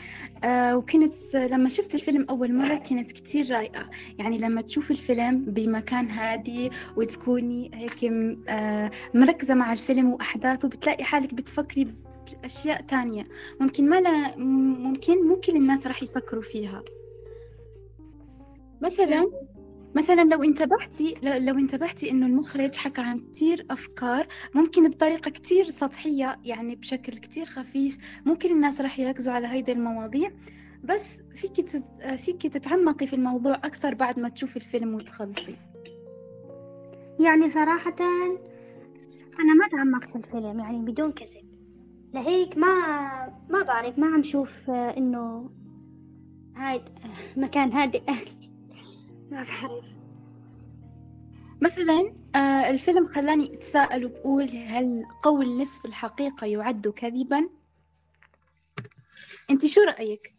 آه 0.44 0.76
وكنت 0.76 1.14
لما 1.34 1.68
شفت 1.68 1.94
الفيلم 1.94 2.26
أول 2.30 2.54
مرة 2.54 2.76
كانت 2.76 3.12
كتير 3.12 3.50
رايقة. 3.50 3.90
يعني 4.18 4.38
لما 4.38 4.60
تشوف 4.60 4.90
الفيلم 4.90 5.44
بمكان 5.44 6.10
هادي 6.10 6.70
وتكوني 6.96 7.70
هيك 7.74 8.12
آه 8.48 8.90
مركزة 9.14 9.54
مع 9.54 9.72
الفيلم 9.72 10.12
وأحداثه 10.12 10.68
بتلاقي 10.68 11.04
حالك 11.04 11.34
بتفكري 11.34 11.94
بأشياء 12.42 12.82
تانية. 12.82 13.24
ممكن 13.60 13.88
ما 13.88 14.00
لا 14.00 14.36
ممكن 14.36 15.28
مو 15.28 15.36
كل 15.36 15.56
الناس 15.56 15.86
راح 15.86 16.02
يفكروا 16.02 16.42
فيها. 16.42 16.82
مثلا؟ 18.82 19.30
مثلا 19.94 20.24
لو 20.24 20.42
انتبهتي 20.42 21.14
لو 21.22 21.58
انتبهتي 21.58 22.10
إنه 22.10 22.26
المخرج 22.26 22.76
حكى 22.76 23.00
عن 23.00 23.20
كتير 23.20 23.66
أفكار 23.70 24.26
ممكن 24.54 24.88
بطريقة 24.88 25.30
كتير 25.30 25.70
سطحية 25.70 26.38
يعني 26.44 26.76
بشكل 26.76 27.12
كتير 27.12 27.46
خفيف 27.46 27.96
ممكن 28.26 28.50
الناس 28.50 28.80
راح 28.80 28.98
يركزوا 28.98 29.32
على 29.32 29.46
هيدي 29.46 29.72
المواضيع. 29.72 30.30
بس 30.84 31.22
فيك 31.34 31.66
فيك 32.16 32.42
تتعمقي 32.42 33.06
في 33.06 33.16
الموضوع 33.16 33.54
أكثر 33.54 33.94
بعد 33.94 34.18
ما 34.18 34.28
تشوفي 34.28 34.56
الفيلم 34.56 34.94
وتخلصي. 34.94 35.54
يعني 37.20 37.50
صراحة 37.50 37.96
أنا 39.40 39.54
ما 39.54 39.68
تعمقت 39.68 40.08
في 40.08 40.16
الفيلم 40.16 40.60
يعني 40.60 40.78
بدون 40.78 41.12
كذب. 41.12 41.48
لهيك 42.14 42.58
ما 42.58 42.68
ما 43.50 43.62
بعرف 43.62 43.98
ما 43.98 44.06
عم 44.06 44.22
شوف 44.22 44.70
إنه 44.70 45.50
هاي 46.56 46.80
مكان 47.36 47.72
هادئ. 47.72 48.02
ما 49.30 49.42
بعرف. 49.44 49.84
مثلا 51.60 52.12
آه 52.34 52.70
الفيلم 52.70 53.06
خلاني 53.06 53.54
أتساءل 53.54 54.04
وبقول 54.04 54.48
هل 54.48 55.04
قول 55.22 55.60
نصف 55.60 55.86
الحقيقة 55.86 56.46
يعد 56.46 56.88
كذبا؟ 56.88 57.48
أنت 59.50 59.66
شو 59.66 59.80
رأيك؟ 59.80 60.34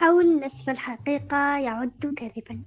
قول 0.00 0.40
نصف 0.44 0.70
الحقيقة 0.70 1.58
يعد 1.58 2.14
كذبا. 2.16 2.62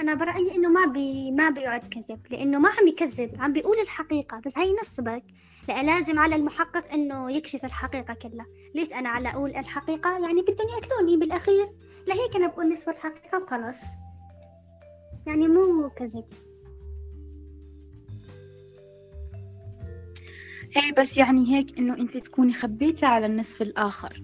أنا 0.00 0.14
برأيي 0.14 0.54
إنه 0.54 0.68
ما 0.68 0.86
بي 0.86 1.30
ما 1.30 1.50
بيعد 1.50 1.88
كذب 1.88 2.26
لأنه 2.30 2.58
ما 2.58 2.68
عم 2.68 2.88
يكذب 2.88 3.30
عم 3.38 3.52
بيقول 3.52 3.78
الحقيقة 3.78 4.40
بس 4.46 4.58
هي 4.58 4.72
نصبك. 4.82 5.24
لازم 5.68 6.18
على 6.18 6.36
المحقق 6.36 6.92
إنه 6.92 7.32
يكشف 7.32 7.64
الحقيقة 7.64 8.14
كلها. 8.14 8.46
ليش 8.74 8.92
أنا 8.92 9.08
على 9.08 9.28
أقول 9.28 9.50
الحقيقة؟ 9.56 10.10
يعني 10.10 10.42
بدهم 10.42 10.68
يأكلوني 10.68 11.16
بالأخير. 11.16 11.66
لهيك 12.06 12.36
أنا 12.36 12.46
بقول 12.46 12.72
نصف 12.72 12.88
الحقيقة 12.88 13.42
وخلص. 13.42 13.78
يعني 15.26 15.48
مو 15.48 15.90
كذب. 15.90 16.24
إيه 20.76 20.92
بس 20.98 21.18
يعني 21.18 21.54
هيك 21.54 21.78
إنه 21.78 21.94
انت 21.94 22.16
تكوني 22.16 22.52
خبيتي 22.52 23.06
على 23.06 23.26
النصف 23.26 23.62
الآخر. 23.62 24.22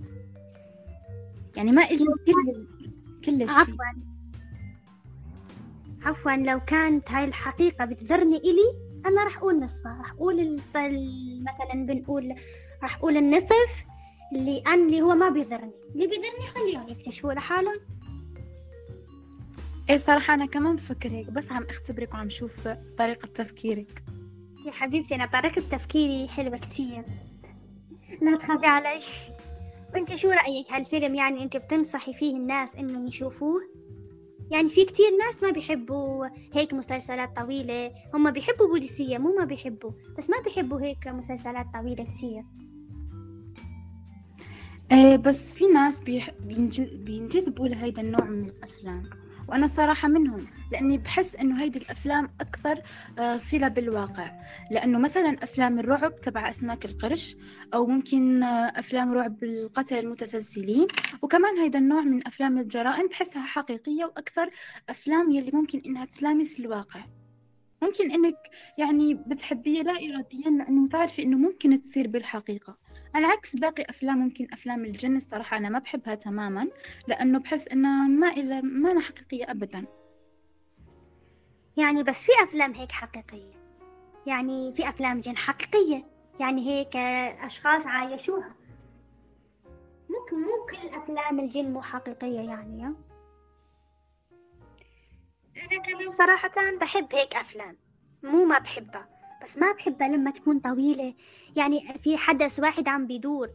يعني 1.57 1.73
ما 1.73 1.85
إلي 1.85 2.05
كل 2.05 2.67
كل 3.25 3.43
الشيء. 3.43 3.59
عفوا. 3.59 3.75
عفوا 6.03 6.37
لو 6.37 6.61
كانت 6.61 7.11
هاي 7.11 7.25
الحقيقة 7.25 7.85
بتذرني 7.85 8.37
إلي 8.37 8.91
أنا 9.07 9.25
رح 9.25 9.39
أقول 9.39 9.61
نصفها 9.61 9.99
رح 10.01 10.13
أقول 10.13 10.61
مثلا 11.43 11.87
بنقول 11.87 12.35
رح 12.83 12.97
أقول 12.97 13.17
النصف 13.17 13.85
اللي 14.33 14.63
أنا 14.67 14.75
اللي 14.75 15.03
هو 15.03 15.15
ما 15.15 15.29
بيذرني 15.29 15.73
اللي 15.95 16.07
بيذرني 16.07 16.47
خليهم 16.55 16.89
يكتشفوا 16.89 17.33
لحالهم. 17.33 17.81
إيه 19.91 19.97
صراحة 19.97 20.35
أنا 20.35 20.47
كمان 20.47 20.77
بفكر 20.77 21.09
هيك 21.09 21.31
بس 21.31 21.53
عم 21.53 21.63
أختبرك 21.63 22.15
وعم 22.15 22.31
شوف 22.31 22.69
طريقة 22.99 23.27
تفكيرك. 23.27 24.03
يا 24.67 24.73
حبيبتي 24.73 25.15
أنا 25.15 25.27
طريقة 25.27 25.63
تفكيري 25.71 26.29
حلوة 26.29 26.57
كتير. 26.57 27.05
لا 28.23 28.37
تخافي 28.37 28.67
علي. 28.67 29.01
وانت 29.95 30.15
شو 30.15 30.31
رأيك؟ 30.31 30.73
هالفيلم 30.73 31.15
يعني 31.15 31.43
أنت 31.43 31.57
بتنصحي 31.57 32.15
فيه 32.15 32.37
الناس 32.37 32.77
إنهم 32.77 33.07
يشوفوه؟ 33.07 33.61
يعني 34.51 34.69
في 34.69 34.85
كتير 34.85 35.11
ناس 35.27 35.43
ما 35.43 35.51
بيحبوا 35.51 36.27
هيك 36.53 36.75
مسلسلات 36.75 37.37
طويلة. 37.37 37.93
هم 38.15 38.31
بيحبوا 38.31 38.67
بوليسية 38.67 39.19
مو 39.19 39.37
ما 39.39 39.45
بيحبوا. 39.45 39.91
بس 40.19 40.31
ما 40.31 40.41
بيحبوا 40.41 40.81
هيك 40.81 41.09
مسلسلات 41.09 41.67
طويلة 41.75 42.05
كتير. 42.05 42.45
إيه 44.93 45.17
بس 45.17 45.55
في 45.55 45.67
ناس 45.67 46.01
بيح... 46.01 46.31
بينج- 46.31 46.95
بينجذبوا 46.95 47.69
لهيدا 47.69 48.03
النوع 48.03 48.25
من 48.25 48.45
الأفلام 48.45 49.11
وأنا 49.49 49.67
صراحة 49.67 50.09
منهم 50.09 50.47
لأني 50.73 50.99
بحس 50.99 51.37
إنه 51.37 51.63
هيدي 51.63 51.79
الأفلام 51.79 52.29
أكثر 52.41 52.83
آه، 53.19 53.37
صلة 53.37 53.69
بالواقع 53.69 54.31
لأنه 54.71 54.99
مثلا 54.99 55.37
أفلام 55.43 55.79
الرعب 55.79 56.21
تبع 56.21 56.49
أسماك 56.49 56.85
القرش 56.85 57.37
أو 57.75 57.87
ممكن 57.87 58.43
آه، 58.43 58.73
أفلام 58.79 59.13
رعب 59.13 59.45
القتل 59.45 59.99
المتسلسلين 59.99 60.87
وكمان 61.23 61.59
هيدا 61.59 61.79
النوع 61.79 62.01
من 62.01 62.27
أفلام 62.27 62.59
الجرائم 62.59 63.09
بحسها 63.09 63.43
حقيقية 63.43 64.05
وأكثر 64.05 64.51
أفلام 64.89 65.31
يلي 65.31 65.51
ممكن 65.55 65.83
إنها 65.87 66.05
تلامس 66.05 66.61
الواقع. 66.61 67.01
ممكن 67.83 68.11
إنك 68.11 68.37
يعني 68.79 69.15
بتحبيه 69.15 69.83
لا 69.83 69.93
اراديا 69.93 70.51
لأنه 70.51 70.89
تعرفي 70.89 71.23
إنه 71.23 71.37
ممكن 71.39 71.81
تصير 71.81 72.07
بالحقيقة. 72.09 72.77
على 73.15 73.27
عكس 73.27 73.57
باقي 73.57 73.83
أفلام 73.89 74.19
ممكن 74.19 74.47
أفلام 74.53 74.85
الجن 74.85 75.17
الصراحة 75.17 75.57
أنا 75.57 75.69
ما 75.69 75.79
بحبها 75.79 76.15
تماما 76.15 76.69
لأنه 77.07 77.39
بحس 77.39 77.69
انها 77.69 78.09
ما 78.09 78.29
إلى 78.29 78.63
ما 78.63 78.91
أنا 78.91 79.01
حقيقية 79.01 79.51
ابدا. 79.51 79.85
يعني 81.77 82.03
بس 82.03 82.23
في 82.23 82.33
أفلام 82.43 82.75
هيك 82.75 82.93
حقيقية. 82.93 83.53
يعني 84.27 84.73
في 84.73 84.89
أفلام 84.89 85.21
جن 85.21 85.37
حقيقية. 85.37 86.07
يعني 86.41 86.69
هيك 86.69 86.97
أشخاص 87.47 87.87
عايشوها. 87.87 88.55
مو 90.11 90.39
مو 90.39 90.67
كل 90.71 90.97
أفلام 90.97 91.41
الجن 91.41 91.73
مو 91.73 91.83
حقيقية 91.83 92.41
يعني؟ 92.41 92.85
أنا 95.57 95.83
كمان 95.83 96.11
صراحة 96.11 96.53
بحب 96.81 97.15
هيك 97.15 97.35
أفلام. 97.35 97.77
مو 98.23 98.45
ما 98.45 98.59
بحبها. 98.59 99.09
بس 99.43 99.59
ما 99.59 99.73
بحبها 99.73 100.09
لما 100.09 100.31
تكون 100.31 100.59
طويلة. 100.59 101.15
يعني 101.57 101.99
في 101.99 102.17
حدث 102.17 102.61
واحد 102.61 102.89
عم 102.89 103.07
بيدور. 103.07 103.51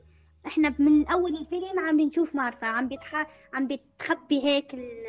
إحنا 0.48 0.76
من 0.80 1.08
أول 1.08 1.36
الفيلم 1.38 1.80
عم 1.80 1.98
بنشوف 1.98 2.36
مارثا. 2.36 2.65
عم 2.65 2.88
بتح... 2.88 3.28
عم 3.54 3.67
بتخبي 3.67 4.43
هيك 4.43 4.74
ال... 4.74 5.06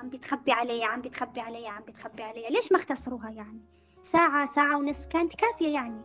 عم 0.00 0.08
بتخبي 0.08 0.52
عليها 0.52 0.86
عم 0.86 1.00
بتخبي 1.00 1.40
عليها 1.40 1.70
عم 1.70 1.82
بتخبي 1.82 2.22
عليها. 2.22 2.50
ليش 2.50 2.72
ما 2.72 2.78
اختصروها 2.78 3.30
يعني؟ 3.30 3.60
ساعة 4.02 4.46
ساعة 4.46 4.78
ونصف 4.78 5.06
كانت 5.06 5.34
كافية 5.34 5.68
يعني. 5.68 6.02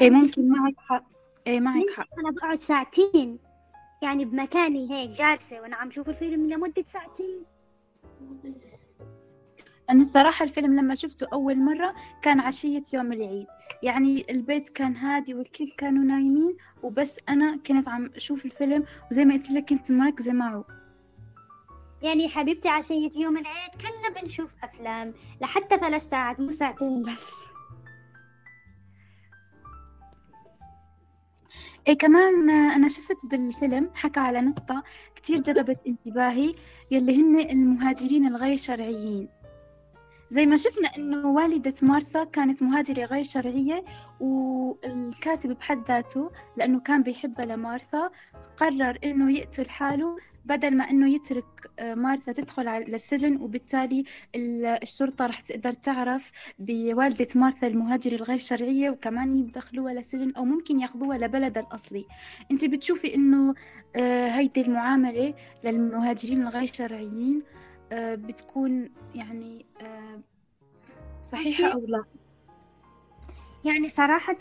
إيه 0.00 0.10
ممكن 0.10 0.48
معك 0.48 0.74
حق. 0.78 1.04
إيه 1.46 1.60
معك 1.60 1.90
حق. 1.96 2.08
أنا 2.18 2.30
بقعد 2.30 2.58
ساعتين. 2.58 3.38
يعني 4.02 4.24
بمكاني 4.24 4.90
هيك 4.90 5.10
جالسة 5.10 5.60
وأنا 5.60 5.76
عم 5.76 5.90
شوف 5.90 6.08
الفيلم 6.08 6.48
لمدة 6.48 6.84
ساعتين. 6.86 7.44
أنا 9.90 10.02
الصراحة 10.02 10.44
الفيلم 10.44 10.76
لما 10.76 10.94
شفته 10.94 11.26
أول 11.32 11.58
مرة 11.58 11.94
كان 12.22 12.40
عشية 12.40 12.82
يوم 12.94 13.12
العيد. 13.12 13.46
يعني 13.82 14.24
البيت 14.30 14.68
كان 14.68 14.96
هادي 14.96 15.34
والكل 15.34 15.70
كانوا 15.78 16.04
نايمين 16.04 16.56
وبس 16.82 17.18
أنا 17.28 17.56
كنت 17.66 17.88
عم 17.88 18.10
أشوف 18.16 18.44
الفيلم 18.44 18.84
وزي 19.10 19.24
ما 19.24 19.34
قلت 19.34 19.50
لك 19.50 19.68
كنت 19.68 19.92
مركزة 19.92 20.32
معه 20.32 20.64
يعني 22.02 22.28
حبيبتي 22.28 22.68
عشية 22.68 23.10
يوم 23.16 23.36
العيد 23.38 23.70
كنا 23.80 24.20
بنشوف 24.20 24.50
أفلام 24.64 25.14
لحتى 25.40 25.76
ثلاث 25.76 26.08
ساعات 26.08 26.40
مو 26.40 26.50
ساعتين 26.50 27.02
بس. 27.02 27.30
إيه 31.88 31.98
كمان 31.98 32.50
أنا 32.50 32.88
شفت 32.88 33.26
بالفيلم 33.26 33.90
حكى 33.94 34.20
على 34.20 34.40
نقطة 34.40 34.82
كتير 35.16 35.36
جذبت 35.36 35.80
انتباهي 35.86 36.54
يلي 36.90 37.22
هن 37.22 37.50
المهاجرين 37.50 38.26
الغير 38.26 38.56
شرعيين. 38.56 39.28
زي 40.30 40.46
ما 40.46 40.56
شفنا 40.56 40.88
إنه 40.98 41.26
والدة 41.26 41.74
مارثا 41.82 42.24
كانت 42.24 42.62
مهاجرة 42.62 43.04
غير 43.04 43.24
شرعية 43.24 43.84
والكاتب 44.20 45.50
بحد 45.50 45.84
ذاته 45.88 46.30
لأنه 46.56 46.80
كان 46.80 47.02
بيحبها 47.02 47.46
لمارثا 47.46 48.10
قرر 48.56 48.98
إنه 49.04 49.32
يقتل 49.32 49.68
حاله 49.68 50.16
بدل 50.44 50.76
ما 50.76 50.90
إنه 50.90 51.08
يترك 51.14 51.44
آه، 51.78 51.94
مارثا 51.94 52.32
تدخل 52.32 52.68
على 52.68 52.84
السجن 52.94 53.36
وبالتالي 53.36 54.04
ال- 54.34 54.66
الشرطة 54.66 55.26
رح 55.26 55.40
تقدر 55.40 55.72
تعرف 55.72 56.32
بوالدة 56.58 57.28
مارثا 57.34 57.66
المهاجرة 57.66 58.14
الغير 58.14 58.38
شرعية 58.38 58.90
وكمان 58.90 59.36
يدخلوها 59.36 59.92
للسجن 59.92 60.32
أو 60.36 60.44
ممكن 60.44 60.80
ياخذوها 60.80 61.18
لبلدها 61.18 61.62
الأصلي. 61.62 62.06
أنت 62.50 62.64
بتشوفي 62.64 63.14
إنه 63.14 63.54
آه، 63.96 64.28
هيدي 64.28 64.60
المعاملة 64.60 65.34
للمهاجرين 65.64 66.42
الغير 66.42 66.70
شرعيين 66.72 67.42
بتكون 67.92 68.90
يعني 69.14 69.66
آه، 69.80 70.20
صحيحة 71.32 71.72
أو 71.72 71.86
لا؟ 71.86 72.04
يعني 73.64 73.88
صراحة 73.88 74.36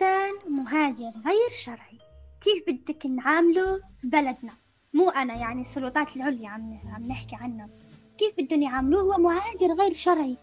مهاجر 0.49 1.12
غير 1.25 1.49
شرعي. 1.51 1.99
كيف 2.41 2.63
بدك 2.67 3.06
نعامله 3.06 3.82
في 4.01 4.08
بلدنا؟ 4.08 4.53
مو 4.93 5.10
أنا 5.10 5.36
يعني 5.36 5.62
السلطات 5.62 6.15
العليا 6.15 6.49
عم 6.49 6.77
عم 6.86 7.08
نحكي 7.08 7.36
عنه 7.36 7.69
كيف 8.17 8.34
بدهم 8.38 8.62
يعاملوه؟ 8.62 9.01
هو 9.01 9.21
مهاجر 9.21 9.73
غير 9.79 9.93
شرعي. 9.93 10.38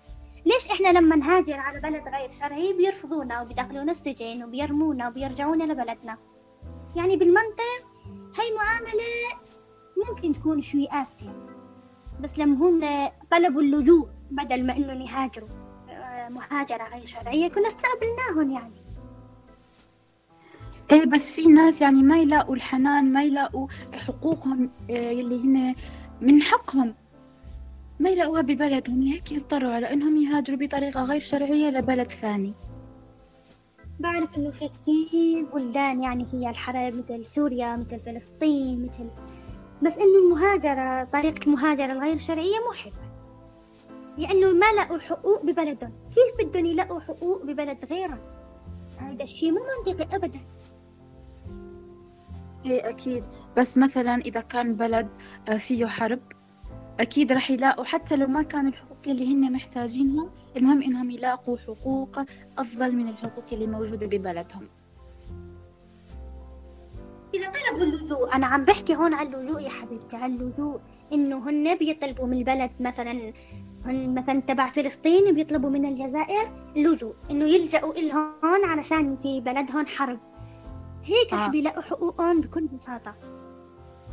ليش 0.47 0.67
إحنا 0.67 0.99
لما 0.99 1.17
نهاجر 1.17 1.55
على 1.55 1.81
بلد 1.81 2.09
غير 2.09 2.31
شرعي 2.31 2.73
بيرفضونا 2.73 3.41
وبيدخلونا 3.41 3.93
السجن 3.93 4.45
وبيرمونا 4.45 5.09
وبيرجعونا 5.09 5.65
لبلدنا؟ 5.65 6.19
يعني 6.97 7.17
بالمنطق 7.17 7.87
هاي 8.39 8.55
معاملة 8.57 9.41
ممكن 10.09 10.33
تكون 10.33 10.63
شوي 10.63 10.87
قاسية 10.89 11.50
بس 12.21 12.39
لما 12.39 12.57
هم 12.57 13.09
طلبوا 13.31 13.63
اللجوء 13.63 14.09
بدل 14.31 14.67
ما 14.67 14.77
إنه 14.77 15.05
يهاجروا 15.05 15.49
آه، 15.91 16.29
مهاجرة 16.29 16.89
غير 16.93 17.07
شرعية 17.07 17.49
كنا 17.49 17.69
استقبلناهم 17.69 18.51
يعني. 18.51 18.75
إيه 20.93 21.05
بس 21.07 21.33
في 21.33 21.47
ناس 21.47 21.83
يعني 21.83 22.03
ما 22.03 22.19
يلاقوا 22.19 22.55
الحنان 22.55 23.13
ما 23.13 23.23
يلاقوا 23.23 23.69
حقوقهم 24.07 24.71
آه، 24.91 24.93
يلي 24.93 25.41
هن 25.41 25.75
من 26.21 26.43
حقهم. 26.43 26.95
ما 28.01 28.11
يلاقوها 28.11 28.41
ببلدهم 28.41 29.03
لهيك 29.03 29.33
يضطروا 29.33 29.73
على 29.73 29.93
إنهم 29.93 30.17
يهاجروا 30.17 30.59
بطريقة 30.59 31.03
غير 31.03 31.21
شرعية 31.21 31.71
لبلد 31.71 32.11
ثاني. 32.11 32.53
بعرف 34.01 34.37
إنه 34.39 34.51
في 34.51 34.69
كتير 34.69 35.45
بلدان 35.55 36.03
يعني 36.03 36.27
فيها 36.27 36.51
الحرب 36.51 36.95
مثل 36.95 37.27
سوريا 37.27 37.77
مثل 37.77 38.01
فلسطين 38.01 38.83
مثل 38.83 39.11
بس 39.83 39.99
إنه 39.99 40.19
المهاجرة 40.19 41.05
طريقة 41.05 41.45
المهاجرة 41.47 41.93
الغير 41.93 42.19
شرعية 42.19 42.57
مو 42.67 42.73
حلوة. 42.73 43.11
لأنه 44.19 44.53
ما 44.53 44.73
لقوا 44.81 44.97
الحقوق 44.97 45.45
ببلدهم. 45.45 45.93
كيف 46.15 46.47
بدهم 46.47 46.67
يلاقوا 46.67 47.01
حقوق 47.01 47.45
ببلد 47.45 47.85
غيرهم؟ 47.85 48.21
هذا 48.99 49.25
الشيء 49.25 49.51
مو 49.51 49.61
منطقي 49.87 50.17
أبدا. 50.17 50.41
إيه 52.65 52.89
أكيد. 52.89 53.27
بس 53.57 53.79
مثلا 53.79 54.15
إذا 54.15 54.41
كان 54.41 54.75
بلد 54.75 55.09
آه، 55.49 55.57
فيه 55.57 55.87
حرب 55.87 56.21
أكيد 57.01 57.33
راح 57.33 57.51
يلاقوا 57.51 57.85
حتى 57.85 58.17
لو 58.17 58.27
ما 58.27 58.43
كانوا 58.43 58.71
الحقوق 58.71 58.99
اللي 59.07 59.35
هن 59.35 59.53
محتاجينها 59.53 60.31
المهم 60.57 60.83
إنهم 60.83 61.11
يلاقوا 61.11 61.57
حقوق 61.59 62.21
أفضل 62.59 62.93
من 62.97 63.09
الحقوق 63.09 63.45
اللي 63.53 63.67
موجودة 63.67 64.07
ببلدهم. 64.07 64.69
إذا 67.35 67.53
طلبوا 67.53 67.85
اللجوء 67.85 68.35
أنا 68.35 68.47
عم 68.47 68.65
بحكي 68.65 68.97
هون 68.97 69.15
عن 69.15 69.35
اللجوء 69.35 69.61
يا 69.61 69.71
حبيبتي 69.71 70.17
عن 70.17 70.35
اللجوء. 70.37 70.81
إنه 71.13 71.51
هن 71.51 71.75
بيطلبوا 71.75 72.27
من 72.27 72.39
البلد 72.39 72.71
مثلا 72.81 73.33
هن 73.85 74.15
مثلا 74.15 74.41
تبع 74.41 74.71
فلسطين 74.71 75.35
بيطلبوا 75.35 75.71
من 75.71 75.85
الجزائر 75.85 76.51
اللجوء 76.77 77.15
إنه 77.31 77.45
يلجأوا 77.45 77.93
إلهون 77.93 78.65
علشان 78.65 79.17
في 79.23 79.41
بلدهم 79.41 79.87
حرب. 79.87 80.21
هيك 81.05 81.33
رح 81.33 81.41
آه. 81.41 81.49
بيلاقوا 81.49 81.83
حقوقهم 81.83 82.41
بكل 82.41 82.67
بساطة. 82.67 83.15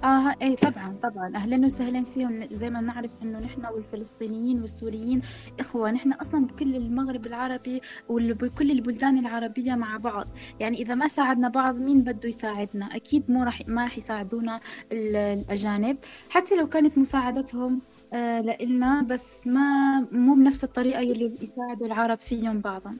آه 0.03 0.35
إيه 0.41 0.55
طبعا 0.55 0.95
طبعا. 1.03 1.31
أهلا 1.35 1.65
وسهلا 1.65 2.03
فيهم. 2.03 2.47
زي 2.51 2.69
ما 2.69 2.81
نعرف 2.81 3.11
إنه 3.23 3.39
نحن 3.39 3.65
والفلسطينيين 3.65 4.61
والسوريين 4.61 5.21
إخوة 5.59 5.91
نحن 5.91 6.13
أصلا 6.13 6.45
بكل 6.45 6.75
المغرب 6.75 7.25
العربي 7.27 7.81
وبكل 8.09 8.71
البلدان 8.71 9.17
العربية 9.17 9.75
مع 9.75 9.97
بعض. 9.97 10.27
يعني 10.59 10.81
إذا 10.81 10.95
ما 10.95 11.07
ساعدنا 11.07 11.49
بعض 11.49 11.75
مين 11.81 12.01
بده 12.01 12.27
يساعدنا؟ 12.29 12.95
أكيد 12.95 13.31
مو 13.31 13.43
راح 13.43 13.61
ما 13.67 13.83
راح 13.83 13.97
يساعدونا 13.97 14.59
ال- 14.91 15.15
الأجانب. 15.15 15.97
حتى 16.29 16.55
لو 16.55 16.69
كانت 16.69 16.97
مساعدتهم 16.97 17.81
آه 18.13 18.41
لإلنا 18.41 19.01
بس 19.01 19.47
ما 19.47 19.99
مو 20.11 20.35
بنفس 20.35 20.63
الطريقة 20.63 20.99
يلي 21.01 21.35
يساعدوا 21.41 21.87
العرب 21.87 22.19
فيهم 22.19 22.59
بعضا. 22.59 22.91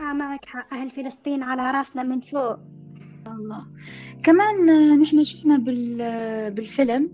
آه 0.00 0.12
معك 0.12 0.44
حق. 0.44 0.74
أهل 0.74 0.90
فلسطين 0.90 1.42
على 1.42 1.70
رأسنا 1.70 2.02
من 2.02 2.20
فوق. 2.20 2.56
الله. 3.26 3.66
كمان 4.22 4.66
نحن 5.00 5.24
شفنا 5.24 5.58
بال 5.58 5.96
بالفيلم 6.50 7.08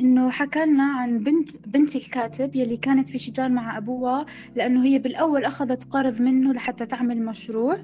إنه 0.00 0.30
حكى 0.30 0.66
لنا 0.66 0.84
عن 0.84 1.18
بنت 1.18 1.68
بنت 1.68 1.96
الكاتب 1.96 2.56
يلي 2.56 2.76
كانت 2.76 3.08
في 3.08 3.18
شجار 3.18 3.48
مع 3.48 3.78
أبوها 3.78 4.26
لأنه 4.56 4.84
هي 4.84 4.98
بالأول 4.98 5.44
أخذت 5.44 5.84
قرض 5.84 6.22
منه 6.22 6.52
لحتى 6.52 6.86
تعمل 6.86 7.24
مشروع. 7.24 7.78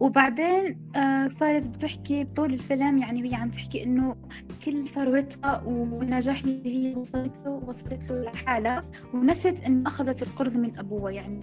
وبعدين 0.00 0.78
آه، 0.96 1.28
صارت 1.28 1.68
بتحكي 1.68 2.24
بطول 2.24 2.52
الفيلم 2.52 2.98
يعني 2.98 3.30
هي 3.30 3.34
عم 3.34 3.50
تحكي 3.50 3.82
إنه 3.84 4.16
كل 4.64 4.86
ثروتها 4.86 5.62
والنجاح 5.66 6.42
اللي 6.44 6.90
هي 6.90 6.94
وصلت 6.94 7.32
له 7.44 7.62
وصلت 7.66 8.10
له 8.10 8.22
لحالها. 8.22 8.82
ونسيت 9.14 9.60
إنه 9.60 9.88
أخذت 9.88 10.22
القرض 10.22 10.56
من 10.56 10.78
أبوها 10.78 11.10
يعني. 11.10 11.40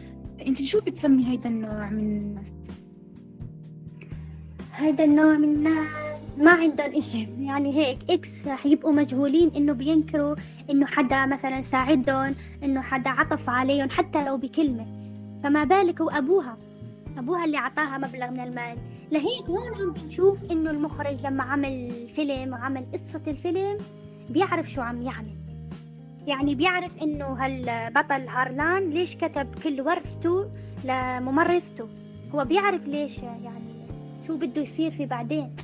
أنت 0.47 0.63
شو 0.63 0.81
بتسمي 0.81 1.27
هيدا 1.27 1.49
النوع 1.49 1.89
من 1.89 1.99
الناس؟ 1.99 2.53
هذا 4.75 5.03
النوع 5.03 5.37
من 5.37 5.43
الناس 5.43 6.19
ما 6.37 6.51
عندهم 6.51 6.95
اسم. 6.95 7.27
يعني 7.39 7.73
هيك 7.73 7.97
إكس 8.09 8.47
رح 8.47 8.65
يبقوا 8.65 8.93
مجهولين 8.93 9.51
إنه 9.55 9.73
بينكروا 9.73 10.35
إنه 10.69 10.85
حدا 10.85 11.25
مثلا 11.25 11.61
ساعدهم 11.61 12.35
إنه 12.63 12.81
حدا 12.81 13.09
عطف 13.09 13.49
عليهم 13.49 13.89
حتى 13.89 14.25
لو 14.25 14.37
بكلمة. 14.37 14.85
فما 15.43 15.63
بالك 15.63 16.01
هو 16.01 16.09
أبوها 16.09 16.57
اللي 17.45 17.57
عطاها 17.57 17.97
مبلغ 17.97 18.31
من 18.31 18.39
المال. 18.39 18.77
لهيك 19.11 19.49
هون 19.49 19.81
عم 19.81 19.93
بنشوف 19.93 20.51
إنه 20.51 20.71
المخرج 20.71 21.25
لما 21.25 21.43
عمل 21.43 21.91
فيلم 22.15 22.53
وعمل 22.53 22.85
قصة 22.93 23.21
الفيلم 23.27 23.77
بيعرف 24.29 24.71
شو 24.71 24.81
عم 24.81 25.01
يعمل. 25.01 25.37
يعني 26.27 26.55
بيعرف 26.55 26.91
إنه 27.01 27.25
هالبطل 27.25 28.27
هارلان 28.27 28.89
ليش 28.89 29.15
كتب 29.15 29.47
كل 29.63 29.81
ورثته 29.81 30.49
لممرضته. 30.85 31.87
هو 32.35 32.45
بيعرف 32.45 32.87
ليش 32.87 33.17
يعني 33.17 33.62
شو 34.27 34.37
بده 34.37 34.61
يصير 34.61 34.91
في 34.91 35.05
بعدين؟ 35.05 35.55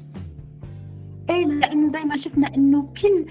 إيه 1.29 1.45
لأنه 1.45 1.87
زي 1.87 1.99
ما 1.99 2.17
شفنا 2.17 2.55
إنه 2.55 2.93
كل 3.01 3.25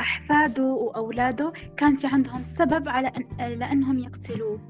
احفاده 0.00 0.64
وأولاده 0.64 1.52
كان 1.76 1.96
في 1.96 2.06
عندهم 2.06 2.42
سبب 2.58 2.88
على 2.88 3.08
أن 3.40 3.46
لأنهم 3.58 3.98
يقتلوه. 3.98 4.60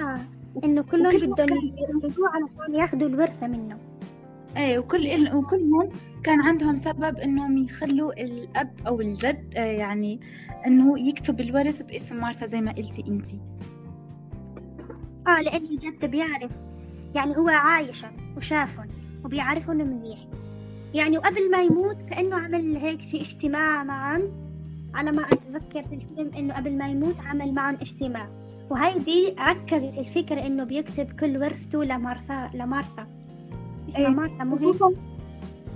آه 0.00 0.20
إنه 0.64 0.82
كلهم 0.82 1.06
وكل 1.06 1.26
بدهم 1.26 1.72
يقتلوه 2.04 2.28
علشان 2.28 2.74
ياخذوا 2.74 3.08
الورثة 3.08 3.46
منه. 3.46 3.78
إيه 4.56 4.78
وكل 4.78 5.28
وكلهم 5.34 5.88
كان 6.24 6.40
عندهم 6.40 6.76
سبب 6.76 7.16
إنهم 7.16 7.58
يخلوا 7.58 8.12
الأب 8.12 8.70
أو 8.86 9.00
الجد 9.00 9.54
آه، 9.56 9.64
يعني 9.64 10.20
إنه 10.66 11.08
يكتب 11.08 11.40
الورث 11.40 11.82
باسم 11.82 12.16
مارثا 12.16 12.46
زي 12.46 12.60
ما 12.60 12.72
قلتي 12.72 13.04
أنتي. 13.08 13.40
آه 15.26 15.40
لأن 15.40 15.62
الجد 15.64 16.04
بيعرف. 16.10 16.52
يعني 17.16 17.36
هو 17.36 17.48
عايشهم 17.48 18.12
وشافهم 18.36 18.88
وبيعرفهم 19.24 19.76
منيح. 19.76 20.18
يعني 20.94 21.18
وقبل 21.18 21.50
ما 21.50 21.62
يموت 21.62 22.02
كأنه 22.02 22.36
عمل 22.36 22.76
هيك 22.76 23.02
شي 23.02 23.20
اجتماع 23.20 23.84
معهم 23.84 24.22
على 24.94 25.12
ما 25.12 25.22
أتذكر 25.22 25.82
في 25.82 25.94
الفيلم 25.94 26.30
إنه 26.38 26.54
قبل 26.54 26.78
ما 26.78 26.88
يموت 26.88 27.20
عمل 27.26 27.54
معهم 27.54 27.74
اجتماع. 27.74 28.28
وهيدي 28.70 29.34
ركزت 29.40 29.98
الفكرة 29.98 30.46
إنه 30.46 30.64
بيكتب 30.64 31.12
كل 31.20 31.36
ورثته 31.36 31.84
لمارثا 31.84 32.50
لمارثا. 32.54 33.06
اسمها 33.88 34.08
إيه، 34.08 34.14
مارثا 34.14 34.44
مو؟ 34.44 34.56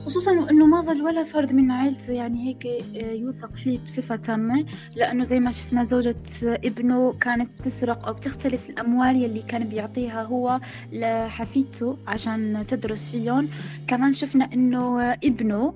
خصوصا 0.06 0.20
خصوصا 0.20 0.50
إنه 0.50 0.66
ما 0.66 0.80
ظل 0.80 1.02
ولا 1.02 1.24
فرد 1.24 1.52
من 1.52 1.70
عائلته 1.70 2.12
يعني 2.12 2.48
هيك 2.48 2.66
آه، 2.66 3.12
يوثق 3.12 3.54
فيه 3.54 3.78
بصفة 3.78 4.16
تامة 4.16 4.64
لأنه 4.96 5.24
زي 5.24 5.40
ما 5.40 5.50
شفنا 5.50 5.84
زوجة 5.84 6.16
ابنه 6.42 7.12
كانت 7.12 7.50
بتسرق 7.60 8.06
أو 8.06 8.12
بتختلس 8.14 8.70
الأموال 8.70 9.16
يلي 9.16 9.42
كان 9.42 9.64
بيعطيها 9.64 10.22
هو 10.22 10.60
لحفيدته 10.92 11.96
عشان 12.06 12.64
تدرس 12.68 13.10
فيهم. 13.10 13.48
كمان 13.86 14.12
شفنا 14.12 14.44
إنه 14.52 15.02
آه، 15.02 15.18
ابنه 15.24 15.74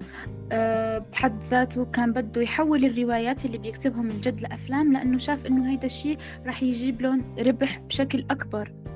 آه، 0.53 0.99
بحد 1.13 1.43
ذاته 1.51 1.85
كان 1.85 2.13
بده 2.13 2.43
يحول 2.43 2.85
الروايات 2.85 3.45
اللي 3.45 3.59
بيكتبهم 3.59 4.11
الجد 4.11 4.41
لأفلام 4.41 4.93
لأنه 4.93 5.19
شاف 5.19 5.47
إنه 5.47 5.71
هيدا 5.71 5.87
الشيء 5.87 6.19
رح 6.47 6.63
يجيب 6.63 7.03
لهم 7.03 7.23
ربح 7.39 7.79
بشكل 7.79 8.25
أكبر. 8.31 8.73
آه 8.73 8.95